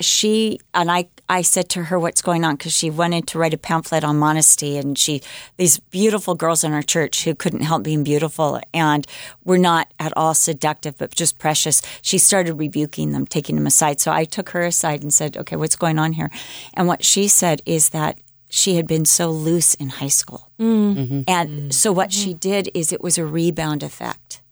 she 0.00 0.58
and 0.74 0.90
I, 0.90 1.08
I 1.28 1.42
said 1.42 1.68
to 1.70 1.84
her, 1.84 1.98
"What's 1.98 2.22
going 2.22 2.44
on?" 2.44 2.56
Because 2.56 2.72
she 2.72 2.90
wanted 2.90 3.26
to 3.28 3.38
write 3.38 3.54
a 3.54 3.58
pamphlet 3.58 4.04
on 4.04 4.18
modesty, 4.18 4.76
and 4.76 4.98
she 4.98 5.22
these 5.56 5.78
beautiful 5.78 6.34
girls 6.34 6.64
in 6.64 6.72
our 6.72 6.82
church 6.82 7.24
who 7.24 7.34
couldn't 7.34 7.62
help 7.62 7.82
being 7.82 8.04
beautiful 8.04 8.60
and 8.74 9.06
were 9.44 9.58
not 9.58 9.92
at 9.98 10.12
all 10.16 10.34
seductive, 10.34 10.98
but 10.98 11.14
just 11.14 11.38
precious. 11.38 11.82
She 12.02 12.18
started 12.18 12.54
rebuking 12.54 13.12
them, 13.12 13.26
taking 13.26 13.56
them 13.56 13.66
aside. 13.66 14.00
So 14.00 14.12
I 14.12 14.24
took 14.24 14.50
her 14.50 14.62
aside 14.62 15.02
and 15.02 15.12
said, 15.12 15.36
"Okay, 15.36 15.56
what's 15.56 15.76
going 15.76 15.98
on 15.98 16.12
here?" 16.12 16.30
And 16.74 16.86
what 16.86 17.04
she 17.04 17.28
said 17.28 17.62
is 17.66 17.90
that 17.90 18.18
she 18.54 18.76
had 18.76 18.86
been 18.86 19.06
so 19.06 19.30
loose 19.30 19.72
in 19.74 19.88
high 19.88 20.08
school, 20.08 20.50
mm. 20.60 20.94
mm-hmm. 20.94 21.22
and 21.26 21.48
mm-hmm. 21.48 21.70
so 21.70 21.90
what 21.90 22.12
she 22.12 22.30
mm-hmm. 22.30 22.38
did 22.38 22.70
is 22.74 22.92
it 22.92 23.02
was 23.02 23.16
a 23.16 23.24
rebound 23.24 23.82
effect. 23.82 24.42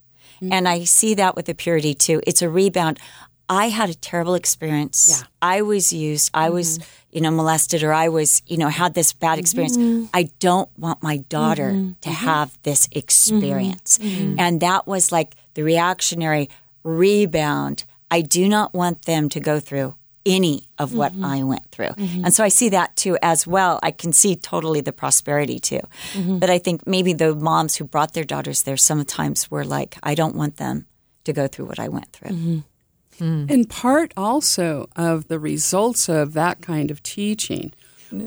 And 0.50 0.66
I 0.66 0.84
see 0.84 1.12
that 1.16 1.36
with 1.36 1.44
the 1.44 1.54
purity 1.54 1.92
too. 1.92 2.22
It's 2.26 2.40
a 2.40 2.48
rebound. 2.48 2.98
I 3.50 3.68
had 3.68 3.90
a 3.90 3.94
terrible 3.94 4.34
experience. 4.34 5.06
Yeah. 5.10 5.26
I 5.42 5.60
was 5.60 5.92
used. 5.92 6.30
I 6.32 6.48
was, 6.48 6.78
you 7.10 7.20
know, 7.20 7.30
molested 7.30 7.82
or 7.82 7.92
I 7.92 8.08
was, 8.08 8.40
you 8.46 8.56
know, 8.56 8.68
had 8.68 8.94
this 8.94 9.12
bad 9.12 9.38
experience. 9.38 9.76
I 10.14 10.30
don't 10.38 10.70
want 10.78 11.02
my 11.02 11.18
daughter 11.18 11.92
to 12.00 12.08
have 12.08 12.56
this 12.62 12.88
experience. 12.92 13.98
And 14.00 14.62
that 14.62 14.86
was 14.86 15.12
like 15.12 15.34
the 15.52 15.62
reactionary 15.62 16.48
rebound. 16.84 17.84
I 18.10 18.22
do 18.22 18.48
not 18.48 18.72
want 18.72 19.02
them 19.02 19.28
to 19.28 19.40
go 19.40 19.60
through 19.60 19.94
any 20.30 20.62
of 20.78 20.94
what 20.94 21.12
mm-hmm. 21.12 21.24
I 21.24 21.42
went 21.42 21.70
through. 21.70 21.88
Mm-hmm. 21.88 22.24
And 22.24 22.34
so 22.34 22.44
I 22.44 22.48
see 22.48 22.68
that 22.70 22.96
too 22.96 23.18
as 23.20 23.46
well. 23.46 23.80
I 23.82 23.90
can 23.90 24.12
see 24.12 24.36
totally 24.36 24.80
the 24.80 24.92
prosperity 24.92 25.58
too. 25.58 25.80
Mm-hmm. 26.12 26.38
But 26.38 26.50
I 26.50 26.58
think 26.58 26.86
maybe 26.86 27.12
the 27.12 27.34
moms 27.34 27.76
who 27.76 27.84
brought 27.84 28.14
their 28.14 28.24
daughters 28.24 28.62
there 28.62 28.76
sometimes 28.76 29.50
were 29.50 29.64
like, 29.64 29.98
I 30.02 30.14
don't 30.14 30.36
want 30.36 30.56
them 30.56 30.86
to 31.24 31.32
go 31.32 31.46
through 31.48 31.66
what 31.66 31.78
I 31.78 31.88
went 31.88 32.12
through. 32.12 32.62
Hmm. 33.18 33.46
And 33.50 33.68
part 33.68 34.14
also 34.16 34.88
of 34.96 35.28
the 35.28 35.38
results 35.38 36.08
of 36.08 36.32
that 36.32 36.62
kind 36.62 36.90
of 36.90 37.02
teaching, 37.02 37.72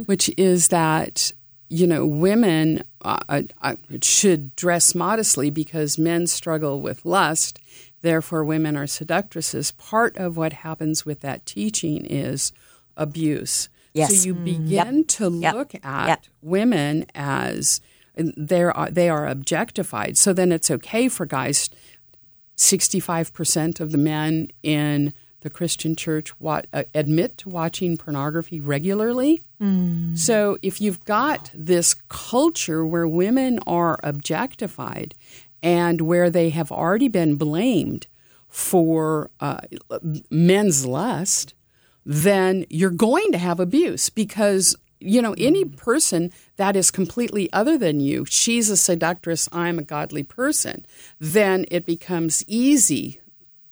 which 0.05 0.29
is 0.37 0.67
that 0.67 1.31
you 1.67 1.87
know 1.87 2.05
women 2.05 2.83
uh, 3.01 3.17
uh, 3.27 3.41
uh, 3.63 3.75
should 4.03 4.55
dress 4.55 4.93
modestly 4.93 5.49
because 5.49 5.97
men 5.97 6.27
struggle 6.27 6.79
with 6.79 7.05
lust. 7.05 7.59
Therefore, 8.03 8.43
women 8.43 8.77
are 8.77 8.85
seductresses. 8.85 9.71
Part 9.71 10.15
of 10.17 10.37
what 10.37 10.53
happens 10.53 11.05
with 11.05 11.21
that 11.21 11.45
teaching 11.47 12.05
is 12.05 12.51
abuse. 12.95 13.69
Yes. 13.93 14.09
So 14.21 14.25
you 14.27 14.33
begin 14.35 15.05
to 15.05 15.31
Yep. 15.31 15.53
look 15.55 15.75
at 15.83 16.07
Yep. 16.07 16.23
women 16.43 17.05
as 17.15 17.81
they 18.15 18.61
are 18.63 18.91
they 18.91 19.09
are 19.09 19.25
objectified. 19.27 20.17
So 20.17 20.33
then 20.33 20.51
it's 20.51 20.69
okay 20.69 21.07
for 21.09 21.25
guys 21.25 21.69
65% 22.55 23.79
of 23.79 23.91
the 23.91 23.97
men 23.97 24.49
in 24.61 25.13
the 25.41 25.49
Christian 25.49 25.95
church 25.95 26.39
wa- 26.39 26.61
uh, 26.71 26.83
admit 26.93 27.37
to 27.39 27.49
watching 27.49 27.97
pornography 27.97 28.61
regularly. 28.61 29.41
So 30.15 30.57
if 30.61 30.81
you've 30.81 31.03
got 31.05 31.49
this 31.53 31.95
culture 32.09 32.85
where 32.85 33.07
women 33.07 33.59
are 33.65 33.97
objectified 34.03 35.13
and 35.63 36.02
where 36.02 36.30
they 36.30 36.49
have 36.49 36.71
already 36.71 37.08
been 37.08 37.36
blamed 37.36 38.06
for 38.49 39.32
uh, 39.39 39.62
men's 40.30 40.86
lust, 40.86 41.56
then 42.06 42.65
you're 42.69 42.91
going 42.91 43.32
to 43.32 43.39
have 43.39 43.60
abuse 43.60 44.10
because 44.10 44.76
you 44.99 45.21
know 45.21 45.34
any 45.38 45.65
person 45.65 46.32
that 46.58 46.76
is 46.76 46.91
completely 46.91 47.52
other 47.52 47.78
than 47.78 47.99
you 47.99 48.23
she's 48.23 48.69
a 48.69 48.78
seductress 48.78 49.49
i'm 49.52 49.78
a 49.78 49.84
godly 49.84 50.23
person 50.23 50.86
then 51.19 51.65
it 51.69 51.86
becomes 51.86 52.41
easy 52.47 53.19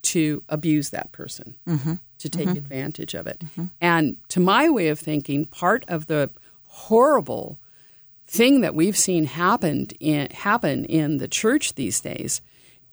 to 0.01 0.43
abuse 0.49 0.89
that 0.89 1.11
person 1.11 1.55
mm-hmm. 1.67 1.93
to 2.17 2.29
take 2.29 2.47
mm-hmm. 2.47 2.57
advantage 2.57 3.13
of 3.13 3.27
it. 3.27 3.39
Mm-hmm. 3.39 3.65
And 3.79 4.17
to 4.29 4.39
my 4.39 4.69
way 4.69 4.89
of 4.89 4.99
thinking 4.99 5.45
part 5.45 5.85
of 5.87 6.07
the 6.07 6.29
horrible 6.67 7.59
thing 8.31 8.61
that 8.61 8.73
we've 8.73 8.97
seen 8.97 9.25
happened 9.25 9.93
in, 9.99 10.29
happen 10.31 10.85
in 10.85 11.17
the 11.17 11.27
church 11.27 11.75
these 11.75 11.99
days 11.99 12.39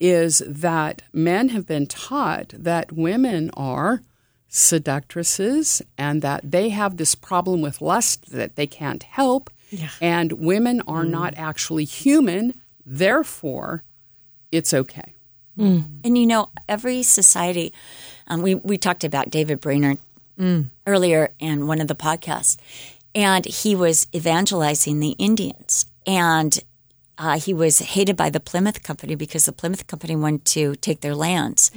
is 0.00 0.42
that 0.44 1.00
men 1.12 1.50
have 1.50 1.64
been 1.64 1.86
taught 1.86 2.48
that 2.56 2.90
women 2.90 3.48
are 3.54 4.02
seductresses 4.48 5.80
and 5.96 6.22
that 6.22 6.50
they 6.50 6.70
have 6.70 6.96
this 6.96 7.14
problem 7.14 7.60
with 7.60 7.80
lust 7.80 8.32
that 8.32 8.56
they 8.56 8.66
can't 8.66 9.04
help. 9.04 9.48
And 10.00 10.32
women 10.32 10.80
are 10.88 11.04
mm. 11.04 11.10
not 11.10 11.34
actually 11.36 11.84
human. 11.84 12.60
Therefore 12.84 13.84
it's 14.50 14.74
okay. 14.74 15.14
Mm. 15.56 15.84
And 16.02 16.18
you 16.18 16.26
know, 16.26 16.50
every 16.68 17.04
society, 17.04 17.72
um, 18.26 18.42
we, 18.42 18.56
we 18.56 18.76
talked 18.76 19.04
about 19.04 19.30
David 19.30 19.60
Brainerd 19.60 19.98
mm. 20.38 20.68
earlier 20.84 21.30
in 21.38 21.68
one 21.68 21.80
of 21.80 21.86
the 21.86 21.94
podcasts, 21.94 22.56
and 23.26 23.44
he 23.62 23.74
was 23.74 24.06
evangelizing 24.14 25.00
the 25.00 25.14
Indians. 25.18 25.86
And 26.06 26.52
uh, 27.18 27.38
he 27.46 27.52
was 27.52 27.74
hated 27.94 28.16
by 28.16 28.30
the 28.30 28.38
Plymouth 28.50 28.80
Company 28.88 29.14
because 29.16 29.44
the 29.46 29.52
Plymouth 29.60 29.84
Company 29.92 30.14
wanted 30.16 30.44
to 30.56 30.62
take 30.76 31.00
their 31.00 31.16
lands. 31.16 31.70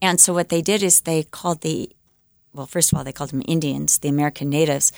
And 0.00 0.16
so 0.20 0.32
what 0.32 0.48
they 0.48 0.62
did 0.62 0.82
is 0.82 1.00
they 1.02 1.22
called 1.38 1.60
the 1.60 1.90
well, 2.54 2.66
first 2.66 2.90
of 2.90 2.96
all, 2.96 3.04
they 3.04 3.12
called 3.12 3.30
them 3.34 3.42
Indians, 3.46 3.98
the 3.98 4.08
American 4.08 4.48
natives, 4.48 4.90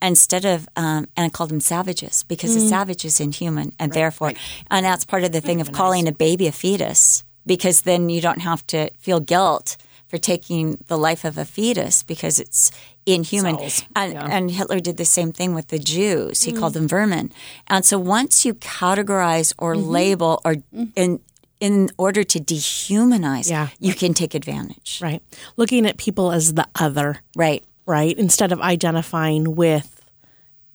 instead 0.00 0.44
of, 0.46 0.66
um, 0.76 1.06
and 1.14 1.30
called 1.30 1.50
them 1.50 1.60
savages 1.60 2.22
because 2.26 2.52
Mm. 2.56 2.64
a 2.64 2.68
savage 2.68 3.04
is 3.04 3.20
inhuman. 3.20 3.72
And 3.78 3.92
therefore, 3.92 4.32
and 4.70 4.86
that's 4.86 5.04
part 5.04 5.22
of 5.22 5.32
the 5.32 5.42
thing 5.42 5.60
of 5.60 5.68
calling 5.72 6.08
a 6.08 6.12
baby 6.12 6.46
a 6.46 6.52
fetus 6.52 7.22
because 7.44 7.82
then 7.82 8.08
you 8.08 8.22
don't 8.22 8.40
have 8.40 8.66
to 8.68 8.88
feel 8.98 9.20
guilt 9.20 9.76
for 10.12 10.18
taking 10.18 10.76
the 10.88 10.98
life 10.98 11.24
of 11.24 11.38
a 11.38 11.44
fetus 11.46 12.02
because 12.02 12.38
it's 12.38 12.70
inhuman. 13.06 13.56
And, 13.96 14.12
and 14.14 14.50
Hitler 14.50 14.78
did 14.78 14.98
the 14.98 15.06
same 15.06 15.32
thing 15.32 15.54
with 15.54 15.68
the 15.68 15.78
Jews. 15.78 16.42
He 16.42 16.52
Mm. 16.52 16.58
called 16.58 16.74
them 16.74 16.86
vermin. 16.86 17.32
And 17.66 17.82
so 17.82 17.98
once 17.98 18.44
you 18.44 18.52
categorize 18.52 19.54
or 19.56 19.74
Mm-hmm. 19.74 19.88
label 19.88 20.42
or 20.44 20.56
in, 20.94 21.18
in 21.60 21.88
order 21.96 22.24
to 22.24 22.38
dehumanize, 22.38 23.48
Yeah. 23.48 23.68
you 23.80 23.94
can 23.94 24.12
take 24.12 24.34
advantage. 24.34 25.00
Right. 25.02 25.22
Looking 25.56 25.86
at 25.86 25.96
people 25.96 26.30
as 26.30 26.52
the 26.52 26.66
other, 26.78 27.22
Right. 27.34 27.64
right? 27.86 28.14
Instead 28.18 28.52
of 28.52 28.60
identifying 28.60 29.56
with 29.56 29.98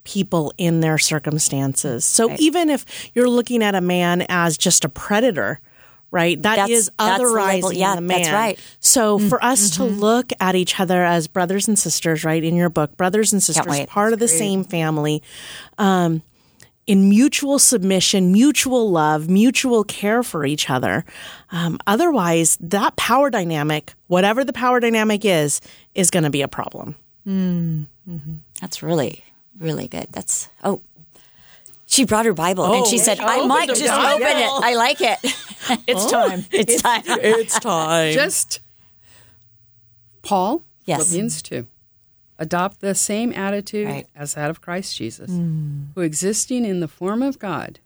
people 0.04 0.52
in 0.58 0.80
their 0.80 0.98
circumstances. 0.98 2.06
So 2.06 2.34
even 2.40 2.72
if 2.72 2.86
you're 3.14 3.30
looking 3.30 3.62
at 3.62 3.76
a 3.76 3.82
man 3.82 4.26
as 4.30 4.58
just 4.58 4.84
a 4.84 4.90
predator, 4.90 5.60
right? 6.12 6.42
That 6.42 6.56
That's- 6.56 6.70
is 6.70 6.92
that's 6.98 7.20
the 7.20 7.26
otherizing 7.26 7.54
label. 7.64 7.74
Yeah, 7.74 7.96
the 7.96 8.02
man. 8.02 8.22
that's 8.22 8.34
right. 8.34 8.60
So 8.80 9.20
for 9.20 9.44
us 9.44 9.72
to 9.72 9.84
look 9.84 10.32
at 10.40 10.56
each 10.56 10.80
other 10.80 11.04
as 11.04 11.28
brothers 11.28 11.68
and 11.68 11.78
sisters, 11.78 12.24
right? 12.24 12.44
In 12.44 12.56
your 12.56 12.70
book, 12.70 12.96
brothers 12.98 13.34
and 13.34 13.44
sisters, 13.44 13.86
part 13.88 14.14
of 14.14 14.20
the 14.20 14.28
same 14.28 14.64
family, 14.64 15.22
um, 15.78 16.22
in 16.86 17.10
mutual 17.10 17.60
submission, 17.60 18.32
mutual 18.32 18.90
love, 18.90 19.28
mutual 19.28 19.84
care 19.84 20.24
for 20.24 20.46
each 20.46 20.70
other. 20.70 21.04
Um, 21.52 21.78
otherwise, 21.86 22.58
that 22.62 22.96
power 22.96 23.30
dynamic, 23.30 23.94
whatever 24.08 24.46
the 24.46 24.54
power 24.54 24.80
dynamic 24.80 25.26
is, 25.26 25.60
is 25.94 26.10
going 26.10 26.24
to 26.24 26.30
be 26.30 26.42
a 26.42 26.48
problem. 26.48 26.96
That's 28.62 28.82
really, 28.82 29.26
really 29.60 29.90
good. 29.90 30.08
That's, 30.12 30.48
oh. 30.64 30.82
She 31.90 32.04
brought 32.04 32.26
her 32.26 32.34
Bible 32.34 32.66
and 32.66 32.86
she 32.86 33.00
oh. 33.00 33.02
said, 33.02 33.20
I 33.20 33.46
might 33.46 33.70
just 33.70 33.82
open 33.82 34.22
it. 34.22 34.50
I 34.52 34.76
like 34.76 35.02
it. 35.02 35.20
It's 35.86 36.06
oh, 36.06 36.12
time. 36.30 36.46
It's 36.50 36.82
time. 36.82 37.02
It's 37.06 37.60
time. 37.60 38.14
Just 38.14 38.62
Paul, 40.22 40.64
Yes. 40.86 41.00
Philippians 41.00 41.42
2. 41.42 41.68
Adopt 42.40 42.80
the 42.80 42.96
same 42.96 43.34
attitude 43.34 43.88
Right. 43.88 44.08
as 44.16 44.36
that 44.36 44.50
of 44.50 44.62
Christ 44.62 44.96
Jesus, 44.96 45.30
hmm. 45.30 45.86
who 45.94 46.02
existing 46.02 46.64
in 46.64 46.80
the 46.80 46.88
form 46.88 47.22
of 47.22 47.38
God, 47.38 47.80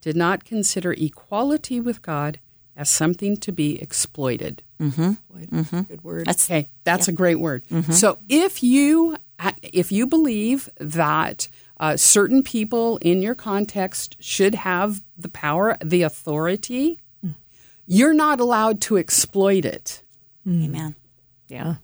did 0.00 0.14
not 0.14 0.44
consider 0.44 0.92
equality 0.92 1.80
with 1.80 2.00
God 2.00 2.38
as 2.76 2.90
something 2.90 3.36
to 3.38 3.50
be 3.50 3.80
exploited. 3.82 4.62
Mm-hmm. 4.80 5.12
Mm-hmm. 5.36 5.80
Good 5.80 6.04
word. 6.04 6.26
That's 6.26 6.48
Okay, 6.48 6.68
that's 6.84 7.08
a 7.08 7.12
great 7.12 7.40
word. 7.40 7.64
Mm-hmm. 7.72 7.92
So 7.92 8.18
if 8.28 8.62
you 8.62 9.16
if 9.62 9.90
you 9.90 10.06
believe 10.06 10.68
that 10.78 11.48
uh, 11.78 11.96
certain 11.96 12.42
people 12.42 12.98
in 12.98 13.22
your 13.22 13.34
context 13.34 14.16
should 14.18 14.54
have 14.54 15.02
the 15.16 15.28
power, 15.28 15.76
the 15.84 16.02
authority, 16.02 16.98
you're 17.86 18.14
not 18.14 18.40
allowed 18.40 18.80
to 18.82 18.96
exploit 18.96 19.64
it. 19.64 20.02
amen. 20.46 20.94
yeah. 21.48 21.76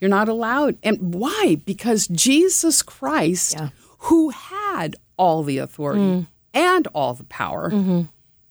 You're 0.00 0.10
not 0.10 0.28
allowed. 0.28 0.78
And 0.82 1.14
why? 1.14 1.58
Because 1.66 2.06
Jesus 2.08 2.80
Christ, 2.80 3.54
Yeah. 3.54 3.68
who 3.98 4.30
had 4.30 4.96
all 5.18 5.42
the 5.42 5.58
authority 5.58 6.00
mm. 6.00 6.26
and 6.54 6.86
all 6.94 7.12
the 7.12 7.24
power, 7.24 7.70
mm-hmm. 7.70 8.02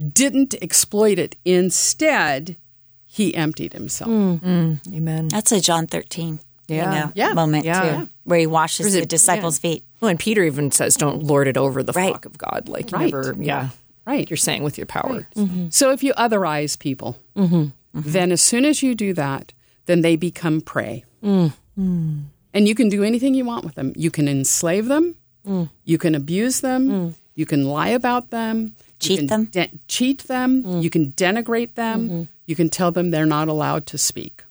didn't 0.07 0.53
exploit 0.61 1.17
it. 1.17 1.35
Instead, 1.43 2.55
he 3.03 3.33
emptied 3.33 3.73
himself. 3.73 4.11
Mm. 4.11 4.39
Mm. 4.41 4.95
Amen. 4.95 5.27
That's 5.29 5.51
a 5.51 5.59
John 5.59 5.87
13 5.87 6.33
you 6.33 6.48
Yeah. 6.75 7.09
Yeah. 7.15 7.33
moment, 7.33 7.65
Yeah. 7.65 8.01
too, 8.01 8.09
where 8.23 8.39
he 8.39 8.47
washes 8.47 8.93
the 8.93 9.01
it- 9.01 9.09
disciples' 9.09 9.59
feet. 9.59 9.83
Well, 10.01 10.09
and 10.09 10.19
Peter 10.19 10.43
even 10.43 10.71
says, 10.71 10.95
"Don't 10.95 11.23
lord 11.23 11.47
it 11.47 11.57
over 11.57 11.83
the 11.83 11.91
Right. 11.93 12.09
flock 12.09 12.25
of 12.25 12.37
God." 12.37 12.69
Like 12.69 12.91
Right. 12.91 13.11
never, 13.11 13.35
yeah, 13.39 13.69
Right. 14.05 14.27
You're 14.29 14.37
saying 14.37 14.63
with 14.63 14.77
your 14.77 14.87
power. 14.87 15.27
Mm-hmm. 15.35 15.67
So 15.69 15.91
if 15.91 16.01
you 16.03 16.13
otherize 16.13 16.79
people, 16.79 17.17
mm-hmm. 17.35 17.55
Mm-hmm. 17.55 18.11
then 18.11 18.31
as 18.31 18.41
soon 18.41 18.65
as 18.65 18.81
you 18.81 18.95
do 18.95 19.13
that, 19.13 19.53
then 19.85 20.01
they 20.01 20.15
become 20.15 20.61
prey. 20.61 21.03
Mm. 21.23 21.53
Mm. 21.79 22.21
And 22.53 22.67
you 22.67 22.73
can 22.75 22.89
do 22.89 23.03
anything 23.03 23.35
you 23.35 23.45
want 23.45 23.65
with 23.65 23.75
them. 23.75 23.93
You 23.95 24.09
can 24.09 24.27
enslave 24.27 24.87
them, 24.87 25.15
mm. 25.47 25.69
you 25.85 25.97
can 25.99 26.15
abuse 26.15 26.61
them, 26.61 27.13
you 27.35 27.45
can 27.45 27.65
lie 27.65 27.89
about 27.89 28.31
them, 28.31 28.73
Cheat 28.99 29.29
them. 29.29 29.45
de- 29.45 29.69
cheat 29.87 30.19
them, 30.27 30.81
you 30.81 30.89
can 30.89 31.11
denigrate 31.13 31.75
them, 31.75 32.29
you 32.47 32.55
can 32.55 32.69
tell 32.69 32.91
them 32.91 33.11
they're 33.11 33.25
not 33.27 33.47
allowed 33.47 33.85
to 33.87 33.97
speak. 33.97 34.43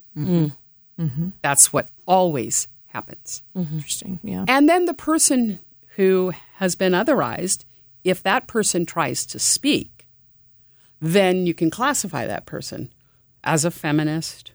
That's 1.42 1.72
what 1.72 1.88
always 2.08 2.66
happens. 2.86 3.42
Interesting. 3.54 4.18
Yeah. 4.24 4.44
And 4.48 4.68
then 4.68 4.86
the 4.86 4.94
person 4.94 5.60
who 5.96 6.32
has 6.56 6.74
been 6.74 6.92
otherized, 6.92 7.64
if 8.02 8.22
that 8.22 8.48
person 8.48 8.86
tries 8.86 9.26
to 9.26 9.38
speak, 9.38 10.06
then 11.00 11.46
you 11.46 11.54
can 11.54 11.70
classify 11.70 12.26
that 12.26 12.46
person 12.46 12.92
as 13.44 13.64
a 13.64 13.70
feminist 13.70 14.50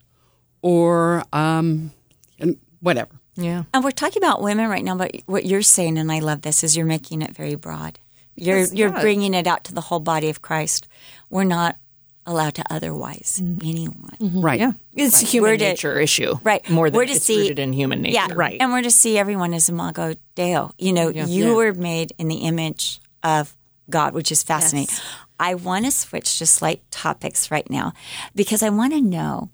or 0.62 1.24
um, 1.32 1.92
and 2.40 2.58
whatever. 2.82 3.12
Yeah. 3.36 3.64
And 3.74 3.84
we're 3.84 3.92
talking 3.92 4.22
about 4.22 4.42
women 4.42 4.70
right 4.70 4.84
now, 4.84 4.96
but 4.96 5.16
what 5.26 5.46
you're 5.46 5.62
saying, 5.62 5.98
and 5.98 6.12
I 6.12 6.20
love 6.20 6.42
this, 6.42 6.64
is 6.64 6.76
you're 6.76 6.86
making 6.86 7.22
it 7.22 7.32
very 7.32 7.56
broad. 7.56 8.00
You're 8.36 8.66
you're 8.66 8.94
yeah. 8.94 9.02
bringing 9.02 9.34
it 9.34 9.46
out 9.46 9.64
to 9.66 9.74
the 9.74 9.82
whole 9.82 10.00
body 10.00 10.30
of 10.30 10.42
Christ. 10.42 10.88
We're 11.30 11.44
not 11.44 11.78
allowed 12.26 12.54
to 12.56 12.64
otherwise 12.70 13.42
anyone. 13.64 14.16
Right. 14.22 14.60
Yeah. 14.60 14.72
It's 14.94 15.22
a 15.22 15.26
human 15.26 15.52
We're 15.52 15.58
to- 15.58 15.64
nature 15.64 16.00
issue. 16.00 16.36
Right. 16.44 16.68
More 16.70 16.90
than 16.90 16.98
We're 16.98 17.06
to 17.06 17.14
it's 17.14 17.26
see- 17.26 17.40
rooted 17.42 17.60
in 17.60 17.74
human 17.74 18.02
nature. 18.02 18.14
Yeah, 18.14 18.28
Right. 18.34 18.58
And 18.62 18.72
we're 18.72 18.82
to 18.82 18.92
see 18.92 19.18
everyone 19.18 19.54
as 19.54 19.68
imago 19.70 20.16
Deo. 20.36 20.72
You 20.78 20.94
know, 20.94 21.10
you 21.10 21.48
Yeah. 21.50 21.54
were 21.54 21.74
made 21.74 22.14
in 22.18 22.28
the 22.30 22.38
image 22.38 23.00
of 23.24 23.56
God, 23.90 24.14
which 24.14 24.32
is 24.32 24.44
fascinating. 24.44 24.96
I 25.40 25.56
want 25.56 25.86
to 25.86 25.92
switch 25.92 26.38
to 26.40 26.46
slight 26.46 26.82
topics 26.92 27.52
right 27.52 27.70
now 27.70 27.94
because 28.36 28.64
I 28.64 28.70
want 28.70 28.94
to 28.94 29.02
know. 29.02 29.50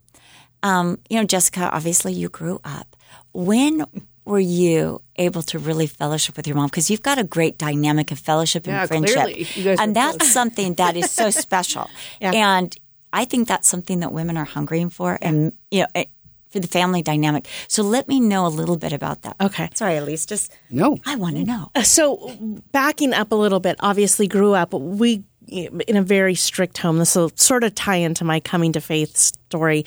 Um, 0.62 1.00
you 1.10 1.18
know, 1.18 1.24
Jessica, 1.24 1.70
obviously 1.74 2.14
you 2.14 2.30
grew 2.30 2.60
up. 2.64 2.96
When 3.34 3.86
were 4.30 4.40
you 4.40 5.02
able 5.16 5.42
to 5.42 5.58
really 5.60 5.88
fellowship 5.88 6.38
with 6.38 6.46
your 6.46 6.56
mom? 6.56 6.68
Because 6.68 6.90
you've 6.90 7.02
got 7.02 7.18
a 7.18 7.24
great 7.24 7.58
dynamic 7.58 8.12
of 8.12 8.20
fellowship 8.20 8.66
and 8.68 8.74
Yeah, 8.74 8.86
friendship, 8.86 9.16
clearly. 9.16 9.48
You 9.56 9.64
guys 9.64 9.80
and 9.80 9.90
were 9.90 9.94
that's 9.96 10.32
something 10.32 10.76
that 10.76 10.96
is 10.96 11.12
so 11.12 11.30
special. 11.46 11.90
And 12.22 12.76
I 13.12 13.26
think 13.26 13.48
that's 13.48 13.68
something 13.68 14.02
that 14.02 14.14
women 14.14 14.38
are 14.38 14.46
hungering 14.46 14.90
for, 14.90 15.18
and 15.22 15.52
you 15.72 15.82
know. 15.82 15.88
It, 15.96 16.10
for 16.50 16.60
the 16.60 16.68
family 16.68 17.04
dynamic. 17.04 17.48
So 17.68 17.84
let 17.84 18.08
me 18.08 18.20
know 18.20 18.48
a 18.48 18.50
little 18.50 18.76
bit 18.76 18.92
about 18.92 19.22
that. 19.22 19.36
Okay. 19.40 19.70
Sorry, 19.76 19.94
Elyse. 19.94 20.26
Just 20.26 20.52
No. 20.72 20.98
I 21.06 21.16
want 21.16 21.36
to 21.36 21.44
mm. 21.44 21.46
know. 21.46 21.70
Uh, 21.76 21.84
so, 21.84 22.36
backing 22.72 23.14
up 23.14 23.32
a 23.32 23.36
little 23.36 23.60
bit, 23.60 23.76
obviously 23.82 24.28
grew 24.28 24.56
up 24.56 24.74
we 24.74 25.24
in 25.50 25.98
a 25.98 26.02
very 26.02 26.36
strict 26.36 26.78
home. 26.78 26.98
This 26.98 27.16
will 27.16 27.32
sort 27.36 27.64
of 27.64 27.76
tie 27.76 27.98
into 27.98 28.24
my 28.24 28.40
coming 28.40 28.74
to 28.74 28.82
faith 28.82 29.18
story. 29.18 29.86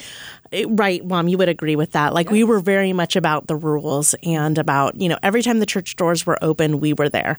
Right, 0.66 1.04
mom, 1.04 1.28
you 1.28 1.38
would 1.38 1.48
agree 1.48 1.76
with 1.76 1.92
that. 1.92 2.12
Like 2.12 2.30
we 2.30 2.44
were 2.44 2.60
very 2.60 2.92
much 2.92 3.16
about 3.16 3.46
the 3.46 3.56
rules 3.56 4.14
and 4.22 4.58
about, 4.58 5.00
you 5.00 5.08
know, 5.08 5.18
every 5.22 5.42
time 5.42 5.60
the 5.60 5.66
church 5.66 5.96
doors 5.96 6.26
were 6.26 6.38
open, 6.42 6.80
we 6.80 6.92
were 6.92 7.08
there. 7.08 7.38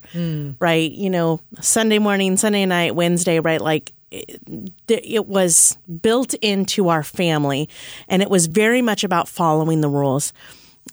Right? 0.58 0.90
You 0.90 1.10
know, 1.10 1.40
Sunday 1.60 1.98
morning, 1.98 2.36
Sunday 2.36 2.66
night, 2.66 2.96
Wednesday, 2.96 3.38
right? 3.38 3.60
Like 3.60 3.92
it, 4.10 4.40
it 4.88 5.26
was 5.26 5.78
built 6.02 6.34
into 6.34 6.88
our 6.88 7.02
family 7.02 7.68
and 8.08 8.22
it 8.22 8.30
was 8.30 8.46
very 8.46 8.82
much 8.82 9.04
about 9.04 9.28
following 9.28 9.80
the 9.80 9.88
rules. 9.88 10.32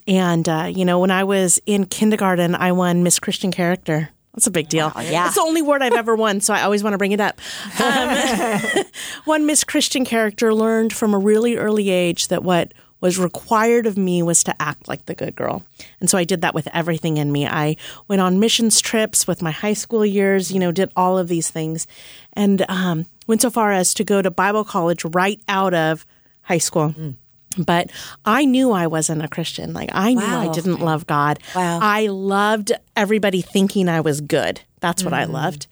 And, 0.06 0.48
uh, 0.48 0.70
you 0.72 0.84
know, 0.84 1.00
when 1.00 1.10
I 1.10 1.24
was 1.24 1.60
in 1.66 1.86
kindergarten, 1.86 2.54
I 2.54 2.72
won 2.72 3.02
Miss 3.02 3.18
Christian 3.18 3.50
Character. 3.50 4.10
That's 4.34 4.46
a 4.46 4.50
big 4.50 4.68
deal. 4.68 4.90
yeah. 4.96 5.26
It's 5.26 5.34
the 5.34 5.42
only 5.42 5.60
word 5.60 5.82
I've 5.82 5.92
ever 5.92 6.16
won, 6.16 6.40
so 6.40 6.54
I 6.54 6.62
always 6.62 6.82
want 6.82 6.94
to 6.94 6.98
bring 6.98 7.12
it 7.12 7.20
up. 7.20 7.38
Um, 7.80 8.84
one 9.24 9.46
Miss 9.46 9.62
Christian 9.62 10.04
Character 10.04 10.54
learned 10.54 10.92
from 10.92 11.12
a 11.12 11.18
really 11.18 11.56
early 11.56 11.90
age 11.90 12.28
that 12.28 12.42
what 12.42 12.72
was 13.02 13.18
required 13.18 13.84
of 13.84 13.98
me 13.98 14.22
was 14.22 14.44
to 14.44 14.62
act 14.62 14.88
like 14.88 15.04
the 15.06 15.14
good 15.14 15.34
girl. 15.34 15.64
And 16.00 16.08
so 16.08 16.16
I 16.16 16.24
did 16.24 16.40
that 16.42 16.54
with 16.54 16.68
everything 16.72 17.16
in 17.16 17.32
me. 17.32 17.46
I 17.46 17.76
went 18.06 18.22
on 18.22 18.38
missions 18.38 18.80
trips 18.80 19.26
with 19.26 19.42
my 19.42 19.50
high 19.50 19.72
school 19.72 20.06
years, 20.06 20.52
you 20.52 20.60
know, 20.60 20.70
did 20.70 20.90
all 20.94 21.18
of 21.18 21.26
these 21.26 21.50
things 21.50 21.88
and 22.32 22.64
um, 22.70 23.06
went 23.26 23.42
so 23.42 23.50
far 23.50 23.72
as 23.72 23.92
to 23.94 24.04
go 24.04 24.22
to 24.22 24.30
Bible 24.30 24.64
college 24.64 25.04
right 25.04 25.40
out 25.48 25.74
of 25.74 26.06
high 26.42 26.58
school. 26.58 26.94
But 27.54 27.90
I 28.24 28.44
knew 28.44 28.72
I 28.72 28.86
wasn't 28.86 29.22
a 29.22 29.28
Christian. 29.28 29.72
Like 29.72 29.90
I 29.92 30.14
knew 30.14 30.24
I 30.24 30.48
didn't 30.52 30.80
love 30.80 31.06
God. 31.06 31.38
Wow. 31.54 31.78
I 31.82 32.06
loved 32.08 32.72
everybody 32.96 33.40
thinking 33.42 33.88
I 33.88 34.00
was 34.00 34.20
good. 34.20 34.60
That's 34.80 35.04
what 35.04 35.12
I 35.14 35.24
loved. 35.24 35.66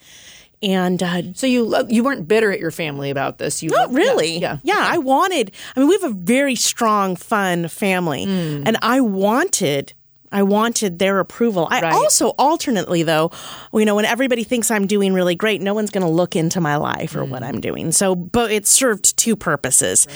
And 0.62 1.02
uh, 1.02 1.22
So 1.32 1.46
you 1.46 1.74
you 1.88 2.04
weren't 2.04 2.28
bitter 2.28 2.52
at 2.52 2.60
your 2.60 2.70
family 2.70 3.08
about 3.10 3.38
this. 3.38 3.62
You 3.62 3.70
not 3.70 3.84
loved- 3.84 3.94
really. 3.94 4.38
Yeah. 4.38 4.58
Yeah. 4.62 4.76
I 4.78 4.98
wanted, 4.98 5.52
I 5.74 5.80
mean, 5.80 5.88
we 5.88 5.94
have 6.00 6.10
a 6.10 6.14
very 6.14 6.54
strong, 6.54 7.16
fun 7.16 7.66
family. 7.68 8.24
And 8.24 8.76
I 8.82 9.00
wanted 9.00 9.94
I 10.32 10.42
wanted 10.44 10.98
their 10.98 11.18
approval. 11.18 11.66
I 11.70 11.80
Right. 11.80 11.92
also 11.94 12.28
alternately 12.38 13.02
though, 13.02 13.30
you 13.72 13.84
know, 13.84 13.96
when 13.96 14.04
everybody 14.04 14.44
thinks 14.44 14.70
I'm 14.70 14.86
doing 14.86 15.12
really 15.12 15.34
great, 15.34 15.60
no 15.60 15.74
one's 15.74 15.90
going 15.90 16.06
to 16.06 16.10
look 16.12 16.36
into 16.36 16.60
my 16.60 16.76
life 16.76 17.16
or 17.16 17.24
what 17.24 17.42
I'm 17.42 17.60
doing. 17.60 17.90
So, 17.92 18.14
but 18.14 18.50
it 18.52 18.66
served 18.66 19.16
two 19.16 19.34
purposes. 19.36 20.06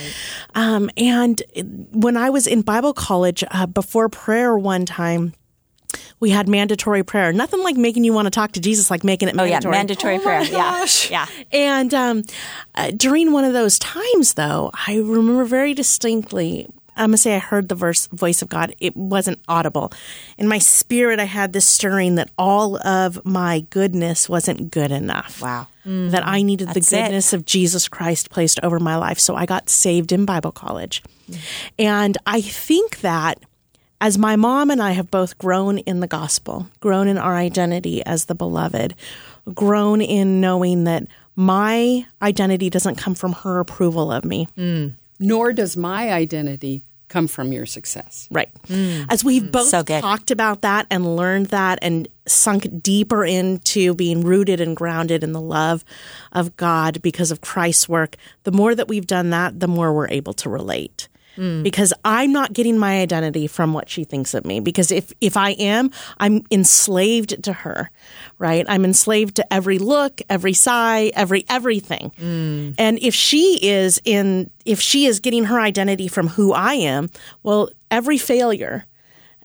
Um, 0.55 0.89
and 0.97 1.43
when 1.93 2.17
I 2.17 2.31
was 2.31 2.47
in 2.47 2.63
Bible 2.63 2.93
college 2.93 3.43
uh, 3.51 3.67
before 3.67 4.09
prayer 4.09 4.57
one 4.57 4.87
time, 4.87 5.33
we 6.21 6.31
had 6.31 6.49
mandatory 6.49 7.03
prayer. 7.03 7.33
Nothing 7.33 7.63
like 7.63 7.77
making 7.77 8.05
you 8.05 8.13
want 8.13 8.27
to 8.27 8.31
talk 8.31 8.53
to 8.53 8.61
Jesus, 8.61 8.91
like 8.91 9.05
making 9.05 9.29
it 9.29 9.35
Oh 9.39 9.45
yeah, 9.45 9.61
mandatory. 9.65 9.73
mandatory 9.73 10.19
prayer. 10.21 10.43
Yeah, 10.45 10.87
yeah. 11.11 11.27
And 11.53 11.93
um, 11.93 12.23
uh, 12.75 12.91
during 12.97 13.33
one 13.33 13.45
of 13.45 13.53
those 13.53 13.79
times, 13.79 14.35
though, 14.35 14.71
I 14.87 14.97
remember 14.97 15.45
very 15.45 15.75
distinctly. 15.75 16.69
I'm 16.97 17.09
gonna 17.09 17.17
say 17.17 17.35
I 17.35 17.39
heard 17.39 17.69
the 17.69 17.75
verse, 17.75 18.07
voice 18.09 18.43
of 18.43 18.49
God. 18.49 18.75
It 18.79 18.97
wasn't 18.97 19.41
audible. 19.49 19.93
In 20.39 20.49
my 20.49 20.59
spirit, 20.59 21.21
I 21.21 21.25
had 21.25 21.53
this 21.53 21.67
stirring 21.67 22.15
that 22.17 22.31
all 22.39 22.77
of 22.87 23.25
my 23.25 23.61
goodness 23.71 24.29
wasn't 24.29 24.71
good 24.71 24.91
enough. 24.91 25.41
Wow. 25.43 25.67
Mm-hmm. 25.87 26.11
That 26.11 26.27
I 26.27 26.43
needed 26.43 26.69
That's 26.69 26.91
the 26.91 26.99
it. 26.99 27.03
goodness 27.03 27.33
of 27.33 27.45
Jesus 27.45 27.89
Christ 27.89 28.31
placed 28.31 28.59
over 28.63 28.79
my 28.79 28.97
life. 28.97 29.19
So 29.19 29.35
I 29.35 29.47
got 29.47 29.69
saved 29.69 30.13
in 30.13 30.25
Bible 30.25 30.53
college. 30.53 31.03
Mm-hmm. 31.31 31.41
And 31.79 32.19
I 32.27 32.41
think 32.41 33.01
that 33.01 33.39
as 34.01 34.19
my 34.19 34.37
mom 34.37 34.71
and 34.71 34.83
I 34.83 34.93
have 34.93 35.11
both 35.11 35.39
grown 35.39 35.79
in 35.79 36.01
the 36.01 36.07
gospel, 36.07 36.69
grown 36.81 37.09
in 37.09 37.19
our 37.19 37.37
identity 37.37 38.05
as 38.05 38.27
the 38.27 38.35
beloved, 38.35 38.95
grown 39.55 40.01
in 40.01 40.41
knowing 40.41 40.85
that 40.85 41.07
my 41.37 42.07
identity 42.23 42.71
doesn't 42.71 42.97
come 42.97 43.15
from 43.15 43.33
her 43.33 43.61
approval 43.61 44.13
of 44.13 44.25
me. 44.25 44.49
Mm. 44.57 44.93
Nor 45.25 45.53
does 45.53 45.77
my 45.77 46.13
identity 46.13 46.83
come 47.09 47.29
from 47.29 47.53
your 47.53 47.65
success. 47.65 48.29
Right. 48.31 48.51
Mm. 48.65 49.07
As 49.09 49.23
we've 49.23 49.45
mm. 49.45 49.53
both 49.53 49.69
So 49.69 49.83
talked 49.83 50.31
about 50.31 50.63
that 50.63 50.87
and 50.91 51.17
learned 51.17 51.47
that 51.47 51.79
and 51.81 52.09
sunk 52.27 52.83
deeper 52.83 53.25
into 53.25 53.95
being 53.95 54.23
rooted 54.23 54.61
and 54.61 54.77
grounded 54.77 55.23
in 55.23 55.33
the 55.33 55.41
love 55.41 55.85
of 56.33 56.57
God 56.57 57.01
because 57.03 57.31
of 57.31 57.41
Christ's 57.41 57.89
work, 57.89 58.17
the 58.43 58.53
more 58.53 58.75
that 58.75 58.89
we've 58.89 59.07
done 59.07 59.31
that, 59.31 59.61
the 59.61 59.69
more 59.69 59.93
we're 59.93 60.09
able 60.09 60.33
to 60.35 60.49
relate. 60.49 61.09
Mm. 61.37 61.63
Because 61.63 61.93
I'm 62.05 62.33
not 62.33 62.53
getting 62.53 62.79
my 62.79 63.01
identity 63.01 63.47
from 63.47 63.73
what 63.73 63.89
she 63.89 64.05
thinks 64.05 64.35
of 64.35 64.45
me. 64.45 64.61
Because 64.61 64.91
if 64.93 65.13
if 65.21 65.37
I 65.37 65.51
am, 65.51 65.91
I'm 66.19 66.43
enslaved 66.51 67.43
to 67.45 67.53
her, 67.53 67.91
right? 68.39 68.65
I'm 68.69 68.85
enslaved 68.85 69.37
to 69.37 69.53
every 69.53 69.79
look, 69.79 70.21
every 70.29 70.53
sigh, 70.53 71.11
every 71.15 71.45
everything. 71.49 72.13
Mm. 72.21 72.75
And 72.79 72.99
if 73.01 73.15
she 73.15 73.59
is 73.63 74.01
in, 74.05 74.51
if 74.65 74.81
she 74.81 75.07
is 75.07 75.21
getting 75.21 75.45
her 75.45 75.61
identity 75.61 76.09
from 76.09 76.29
who 76.29 76.53
I 76.53 76.75
am, 76.75 77.11
well, 77.43 77.69
every 77.91 78.19
failure, 78.19 78.85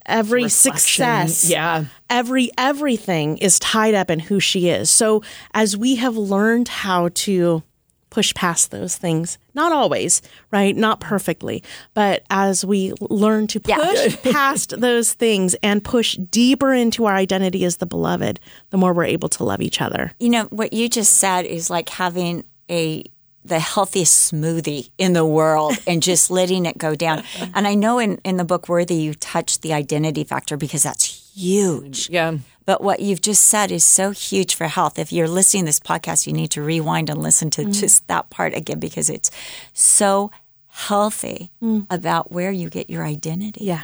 every 0.05 0.49
success, 0.49 1.49
Yeah. 1.49 1.85
every 2.09 2.49
everything 2.57 3.37
is 3.37 3.59
tied 3.59 3.93
up 3.95 4.09
in 4.09 4.19
who 4.19 4.39
she 4.39 4.69
is. 4.69 4.89
So 4.89 5.21
as 5.53 5.75
we 5.77 5.95
have 5.95 6.15
learned 6.17 6.67
how 6.67 7.09
to 7.25 7.63
push 8.09 8.33
past 8.33 8.71
those 8.71 8.95
things, 8.95 9.37
not 9.53 9.71
always, 9.71 10.21
right? 10.51 10.75
Not 10.75 10.99
perfectly, 10.99 11.63
but 11.93 12.23
as 12.29 12.65
we 12.65 12.93
learn 12.99 13.47
to 13.47 13.59
push 13.59 14.21
past 14.31 14.79
those 14.79 15.13
things 15.13 15.55
and 15.61 15.83
push 15.83 16.15
deeper 16.15 16.73
into 16.73 17.05
our 17.05 17.15
identity 17.15 17.65
as 17.65 17.77
the 17.77 17.85
beloved, 17.85 18.39
the 18.69 18.77
more 18.77 18.93
we're 18.93 19.05
able 19.05 19.29
to 19.29 19.43
love 19.43 19.61
each 19.61 19.81
other. 19.81 20.11
You 20.19 20.29
know 20.29 20.43
what 20.45 20.73
you 20.73 20.89
just 20.89 21.17
said 21.17 21.45
is 21.45 21.69
like 21.69 21.89
having 21.89 22.43
a 22.69 23.03
the 23.45 23.59
healthiest 23.59 24.31
smoothie 24.31 24.89
in 24.97 25.13
the 25.13 25.25
world 25.25 25.77
and 25.87 26.03
just 26.03 26.29
letting 26.29 26.65
it 26.65 26.77
go 26.77 26.95
down. 26.95 27.23
And 27.53 27.67
I 27.67 27.75
know 27.75 27.99
in 27.99 28.19
in 28.23 28.37
the 28.37 28.43
book 28.43 28.69
Worthy 28.69 28.95
you 28.95 29.13
touched 29.13 29.61
the 29.61 29.73
identity 29.73 30.23
factor 30.23 30.57
because 30.57 30.83
that's 30.83 31.05
huge. 31.35 32.09
Yeah. 32.09 32.37
But 32.65 32.83
what 32.83 32.99
you've 32.99 33.21
just 33.21 33.45
said 33.45 33.71
is 33.71 33.83
so 33.83 34.11
huge 34.11 34.53
for 34.53 34.67
health. 34.67 34.99
If 34.99 35.11
you're 35.11 35.27
listening 35.27 35.63
to 35.63 35.69
this 35.69 35.79
podcast, 35.79 36.27
you 36.27 36.33
need 36.33 36.51
to 36.51 36.61
rewind 36.61 37.09
and 37.09 37.19
listen 37.19 37.49
to 37.51 37.63
mm. 37.63 37.73
just 37.73 38.07
that 38.07 38.29
part 38.29 38.53
again 38.53 38.79
because 38.79 39.09
it's 39.09 39.31
so 39.73 40.29
healthy 40.67 41.49
mm. 41.61 41.87
about 41.89 42.31
where 42.31 42.51
you 42.51 42.69
get 42.69 42.89
your 42.89 43.03
identity. 43.03 43.65
Yeah. 43.65 43.83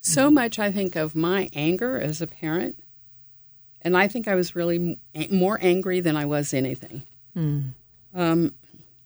So 0.00 0.26
mm-hmm. 0.26 0.34
much 0.34 0.58
I 0.58 0.70
think 0.70 0.96
of 0.96 1.14
my 1.14 1.48
anger 1.54 2.00
as 2.00 2.20
a 2.20 2.26
parent, 2.26 2.78
and 3.82 3.96
I 3.96 4.08
think 4.08 4.28
I 4.28 4.34
was 4.34 4.54
really 4.54 4.98
m- 5.14 5.26
more 5.36 5.58
angry 5.60 6.00
than 6.00 6.16
I 6.16 6.26
was 6.26 6.52
anything. 6.54 7.02
Mm. 7.36 7.70
Um, 8.14 8.54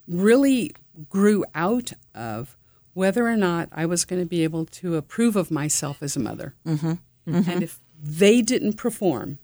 really 0.07 0.73
grew 1.09 1.45
out 1.55 1.93
of 2.15 2.57
whether 2.93 3.27
or 3.27 3.37
not 3.37 3.69
I 3.73 3.87
was 3.87 4.05
going 4.05 4.23
to 4.23 4.29
be 4.29 4.45
able 4.45 4.67
to 4.67 4.97
approve 4.97 5.37
of 5.37 5.51
myself 5.51 6.03
as 6.03 6.17
a 6.17 6.21
mother. 6.21 6.55
Mm-hmm. 6.67 6.95
And 7.27 7.63
if 7.63 7.81
they 8.01 8.43
didn't 8.43 8.75
perform, 8.75 9.39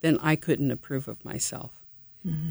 then 0.00 0.18
I 0.22 0.36
couldn't 0.36 0.70
approve 0.70 1.08
of 1.08 1.24
myself. 1.24 1.72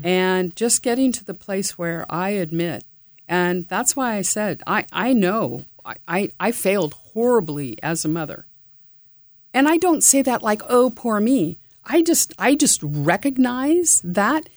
And 0.04 0.56
just 0.56 0.84
getting 0.84 1.12
to 1.12 1.26
the 1.26 1.34
place 1.34 1.78
where 1.78 2.06
I 2.10 2.30
admit, 2.30 2.86
and 3.28 3.68
that's 3.68 3.94
why 3.94 4.16
I 4.16 4.22
said, 4.22 4.64
I, 4.66 4.86
I 4.94 5.12
know 5.12 5.66
I, 5.84 5.96
I, 6.08 6.32
I 6.40 6.52
failed 6.54 6.94
horribly 6.94 7.78
as 7.84 8.06
a 8.06 8.10
mother. 8.10 8.46
And 9.54 9.68
I 9.68 9.76
don't 9.76 10.02
say 10.02 10.22
that 10.22 10.42
like, 10.42 10.62
oh, 10.70 10.92
poor 10.92 11.20
me. 11.20 11.58
I 11.84 12.02
just 12.02 12.34
I 12.40 12.56
just 12.56 12.82
recognize 12.84 14.02
that, 14.06 14.48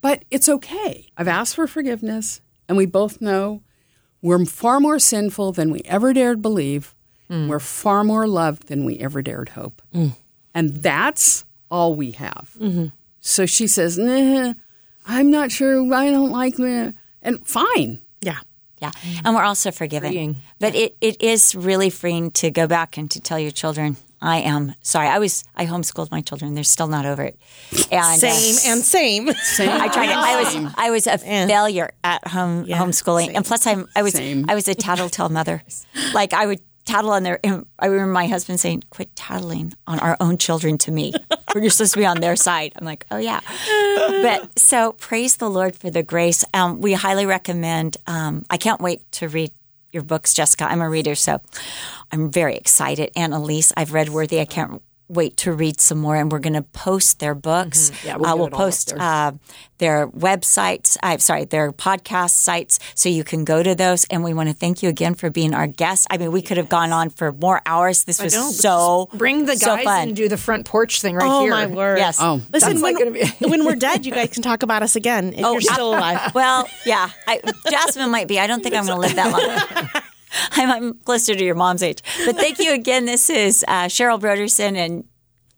but 0.00 0.24
it's 0.30 0.48
okay. 0.48 1.06
I've 1.16 1.28
asked 1.28 1.56
for 1.56 1.66
forgiveness, 1.66 2.40
and 2.68 2.76
we 2.76 2.86
both 2.86 3.20
know 3.20 3.62
we're 4.22 4.44
far 4.44 4.80
more 4.80 4.98
sinful 4.98 5.52
than 5.52 5.70
we 5.70 5.82
ever 5.84 6.12
dared 6.12 6.42
believe. 6.42 6.94
Hmm. 7.28 7.48
We're 7.48 7.60
far 7.60 8.04
more 8.04 8.26
loved 8.26 8.68
than 8.68 8.84
we 8.84 8.98
ever 8.98 9.22
dared 9.22 9.50
hope. 9.50 9.82
Hmm. 9.92 10.08
And 10.54 10.76
that's 10.82 11.44
all 11.70 11.94
we 11.94 12.12
have. 12.12 12.56
Mm-hmm. 12.58 12.86
So 13.20 13.46
she 13.46 13.66
says, 13.66 13.98
nah, 13.98 14.54
I'm 15.06 15.30
not 15.30 15.52
sure. 15.52 15.92
I 15.92 16.10
don't 16.10 16.30
like 16.30 16.56
that. 16.56 16.94
And 17.22 17.46
fine. 17.46 18.00
Yeah. 18.20 18.38
Yeah. 18.80 18.92
And 19.24 19.34
we're 19.34 19.42
also 19.42 19.70
forgiven. 19.70 20.12
Freeing. 20.12 20.36
But 20.58 20.74
it, 20.74 20.96
it 21.00 21.22
is 21.22 21.54
really 21.54 21.90
freeing 21.90 22.30
to 22.32 22.50
go 22.50 22.66
back 22.66 22.96
and 22.96 23.10
to 23.10 23.20
tell 23.20 23.38
your 23.38 23.50
children, 23.50 23.96
I 24.20 24.38
am 24.38 24.74
sorry. 24.82 25.08
I 25.08 25.18
was 25.18 25.44
I 25.54 25.66
homeschooled 25.66 26.10
my 26.10 26.20
children. 26.20 26.54
They're 26.54 26.64
still 26.64 26.88
not 26.88 27.06
over 27.06 27.22
it. 27.22 27.38
And 27.90 28.00
uh, 28.00 28.16
Same 28.16 28.72
and 28.72 28.84
same. 28.84 29.32
Same. 29.32 29.70
I 29.70 29.88
tried 29.88 30.10
it. 30.10 30.16
I 30.16 30.42
was 30.42 30.74
I 30.76 30.90
was 30.90 31.06
a 31.06 31.18
failure 31.18 31.90
at 32.02 32.26
home 32.26 32.66
homeschooling, 32.66 33.34
and 33.34 33.44
plus 33.44 33.66
I'm 33.66 33.86
I 33.94 34.02
was 34.02 34.14
Same. 34.14 34.46
I 34.48 34.54
was 34.54 34.68
a 34.68 34.74
tattletale 34.74 35.28
mother. 35.28 35.62
Like 36.14 36.32
I 36.32 36.46
would 36.46 36.60
tattle 36.84 37.10
on 37.10 37.22
their. 37.22 37.38
I 37.78 37.86
remember 37.86 38.12
my 38.12 38.26
husband 38.26 38.58
saying, 38.60 38.84
"Quit 38.90 39.14
tattling 39.14 39.74
on 39.86 39.98
our 39.98 40.16
own 40.20 40.38
children 40.38 40.78
to 40.78 40.90
me. 40.90 41.12
You're 41.54 41.70
supposed 41.70 41.92
to 41.92 41.98
be 41.98 42.06
on 42.06 42.20
their 42.20 42.34
side." 42.34 42.72
I'm 42.76 42.84
like, 42.86 43.04
"Oh 43.10 43.18
yeah." 43.18 43.40
But 44.22 44.58
so 44.58 44.92
praise 44.92 45.36
the 45.36 45.50
Lord 45.50 45.76
for 45.76 45.90
the 45.90 46.02
grace. 46.02 46.44
Um, 46.54 46.80
we 46.80 46.94
highly 46.94 47.26
recommend. 47.26 47.98
Um, 48.06 48.46
I 48.48 48.56
can't 48.56 48.80
wait 48.80 49.00
to 49.12 49.28
read 49.28 49.52
your 49.98 50.04
books, 50.04 50.32
Jessica. 50.32 50.64
I'm 50.64 50.80
a 50.80 50.88
reader, 50.88 51.14
so 51.14 51.40
I'm 52.12 52.30
very 52.30 52.56
excited. 52.56 53.10
And 53.16 53.32
Elyse, 53.32 53.72
I've 53.76 53.92
read 53.92 54.08
Worthy. 54.08 54.40
I 54.40 54.44
can't 54.44 54.80
wait 55.08 55.36
to 55.38 55.52
read 55.52 55.80
some 55.80 55.98
more, 55.98 56.16
and 56.16 56.30
we're 56.30 56.38
going 56.38 56.52
to 56.54 56.62
post 56.62 57.18
their 57.18 57.34
books. 57.34 57.90
Mm-hmm. 57.90 58.06
Yeah, 58.06 58.16
we'll 58.16 58.26
uh, 58.30 58.36
we'll 58.36 58.46
it 58.48 58.52
all 58.52 58.60
up 58.60 58.64
post 58.66 58.94
uh, 58.98 59.32
their 59.78 60.08
websites. 60.08 60.96
I'm 61.02 61.18
sorry, 61.20 61.44
their 61.44 61.72
podcast 61.72 62.30
sites, 62.30 62.78
so 62.94 63.08
you 63.08 63.24
can 63.24 63.44
go 63.44 63.62
to 63.62 63.74
those. 63.74 64.04
And 64.10 64.22
we 64.24 64.34
want 64.34 64.48
to 64.48 64.54
thank 64.54 64.82
you 64.82 64.88
again 64.88 65.14
for 65.14 65.30
being 65.30 65.54
our 65.54 65.66
guest. 65.66 66.06
I 66.10 66.18
mean, 66.18 66.32
we 66.32 66.42
could 66.42 66.56
have 66.56 66.68
gone 66.68 66.92
on 66.92 67.10
for 67.10 67.32
more 67.32 67.62
hours. 67.66 68.04
This 68.04 68.20
was 68.22 68.34
know, 68.34 68.50
so 68.50 69.08
Bring 69.14 69.46
the 69.46 69.56
so 69.56 69.76
guys 69.76 69.84
fun. 69.84 70.08
and 70.08 70.16
do 70.16 70.28
the 70.28 70.36
front 70.36 70.66
porch 70.66 71.00
thing 71.00 71.14
right 71.14 71.24
Oh 71.26 71.42
here. 71.42 71.50
my 71.50 71.66
word. 71.66 71.98
Yes. 71.98 72.18
Oh, 72.20 72.40
Listen, 72.52 72.80
when, 72.80 72.94
not 72.94 72.98
gonna 72.98 73.10
be- 73.12 73.26
when 73.48 73.64
we're 73.64 73.76
dead, 73.76 74.04
you 74.06 74.12
guys 74.12 74.30
can 74.30 74.42
talk 74.42 74.62
about 74.62 74.82
us 74.82 74.96
again 74.96 75.32
if 75.32 75.38
you're 75.40 75.60
still 75.60 75.90
alive. 75.90 76.34
Well, 76.34 76.68
yeah, 76.84 77.10
I, 77.26 77.40
Jasmine 77.70 78.10
might 78.10 78.28
be. 78.28 78.38
I 78.38 78.46
don't 78.46 78.62
think 78.62 78.74
I'm 78.74 78.84
going 78.86 78.96
to 78.96 79.00
live 79.00 79.14
that 79.16 79.32
long. 79.92 80.02
I'm, 80.52 80.70
I'm 80.70 80.94
closer 80.94 81.34
to 81.34 81.44
your 81.44 81.54
mom's 81.54 81.82
age. 81.82 82.02
But 82.24 82.36
thank 82.36 82.58
you 82.58 82.72
again. 82.72 83.04
This 83.04 83.30
is 83.30 83.64
uh, 83.68 83.86
Cheryl 83.86 84.20
Brodersen, 84.20 84.76
and 84.76 85.04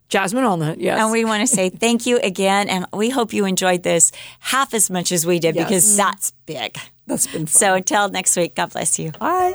Jasmine 0.09 0.45
Allnut, 0.45 0.77
yes. 0.79 1.01
and 1.01 1.13
we 1.13 1.25
want 1.25 1.41
to 1.41 1.47
say 1.47 1.71
thank 1.71 2.05
you 2.05 2.19
again. 2.19 2.69
And 2.69 2.87
we 2.93 3.11
hope 3.11 3.33
you 3.33 3.45
enjoyed 3.45 3.85
this 3.85 4.11
half 4.41 4.75
as 4.75 4.91
much 4.91 5.13
as 5.13 5.25
we 5.25 5.39
did 5.39 5.55
because 5.55 5.97
that's 5.97 6.33
big. 6.47 6.77
That's 7.07 7.27
been 7.27 7.47
fun. 7.47 7.61
So 7.61 7.75
until 7.75 8.09
next 8.09 8.37
week, 8.37 8.55
God 8.57 8.73
bless 8.73 8.99
you. 8.99 9.13
Bye. 9.13 9.55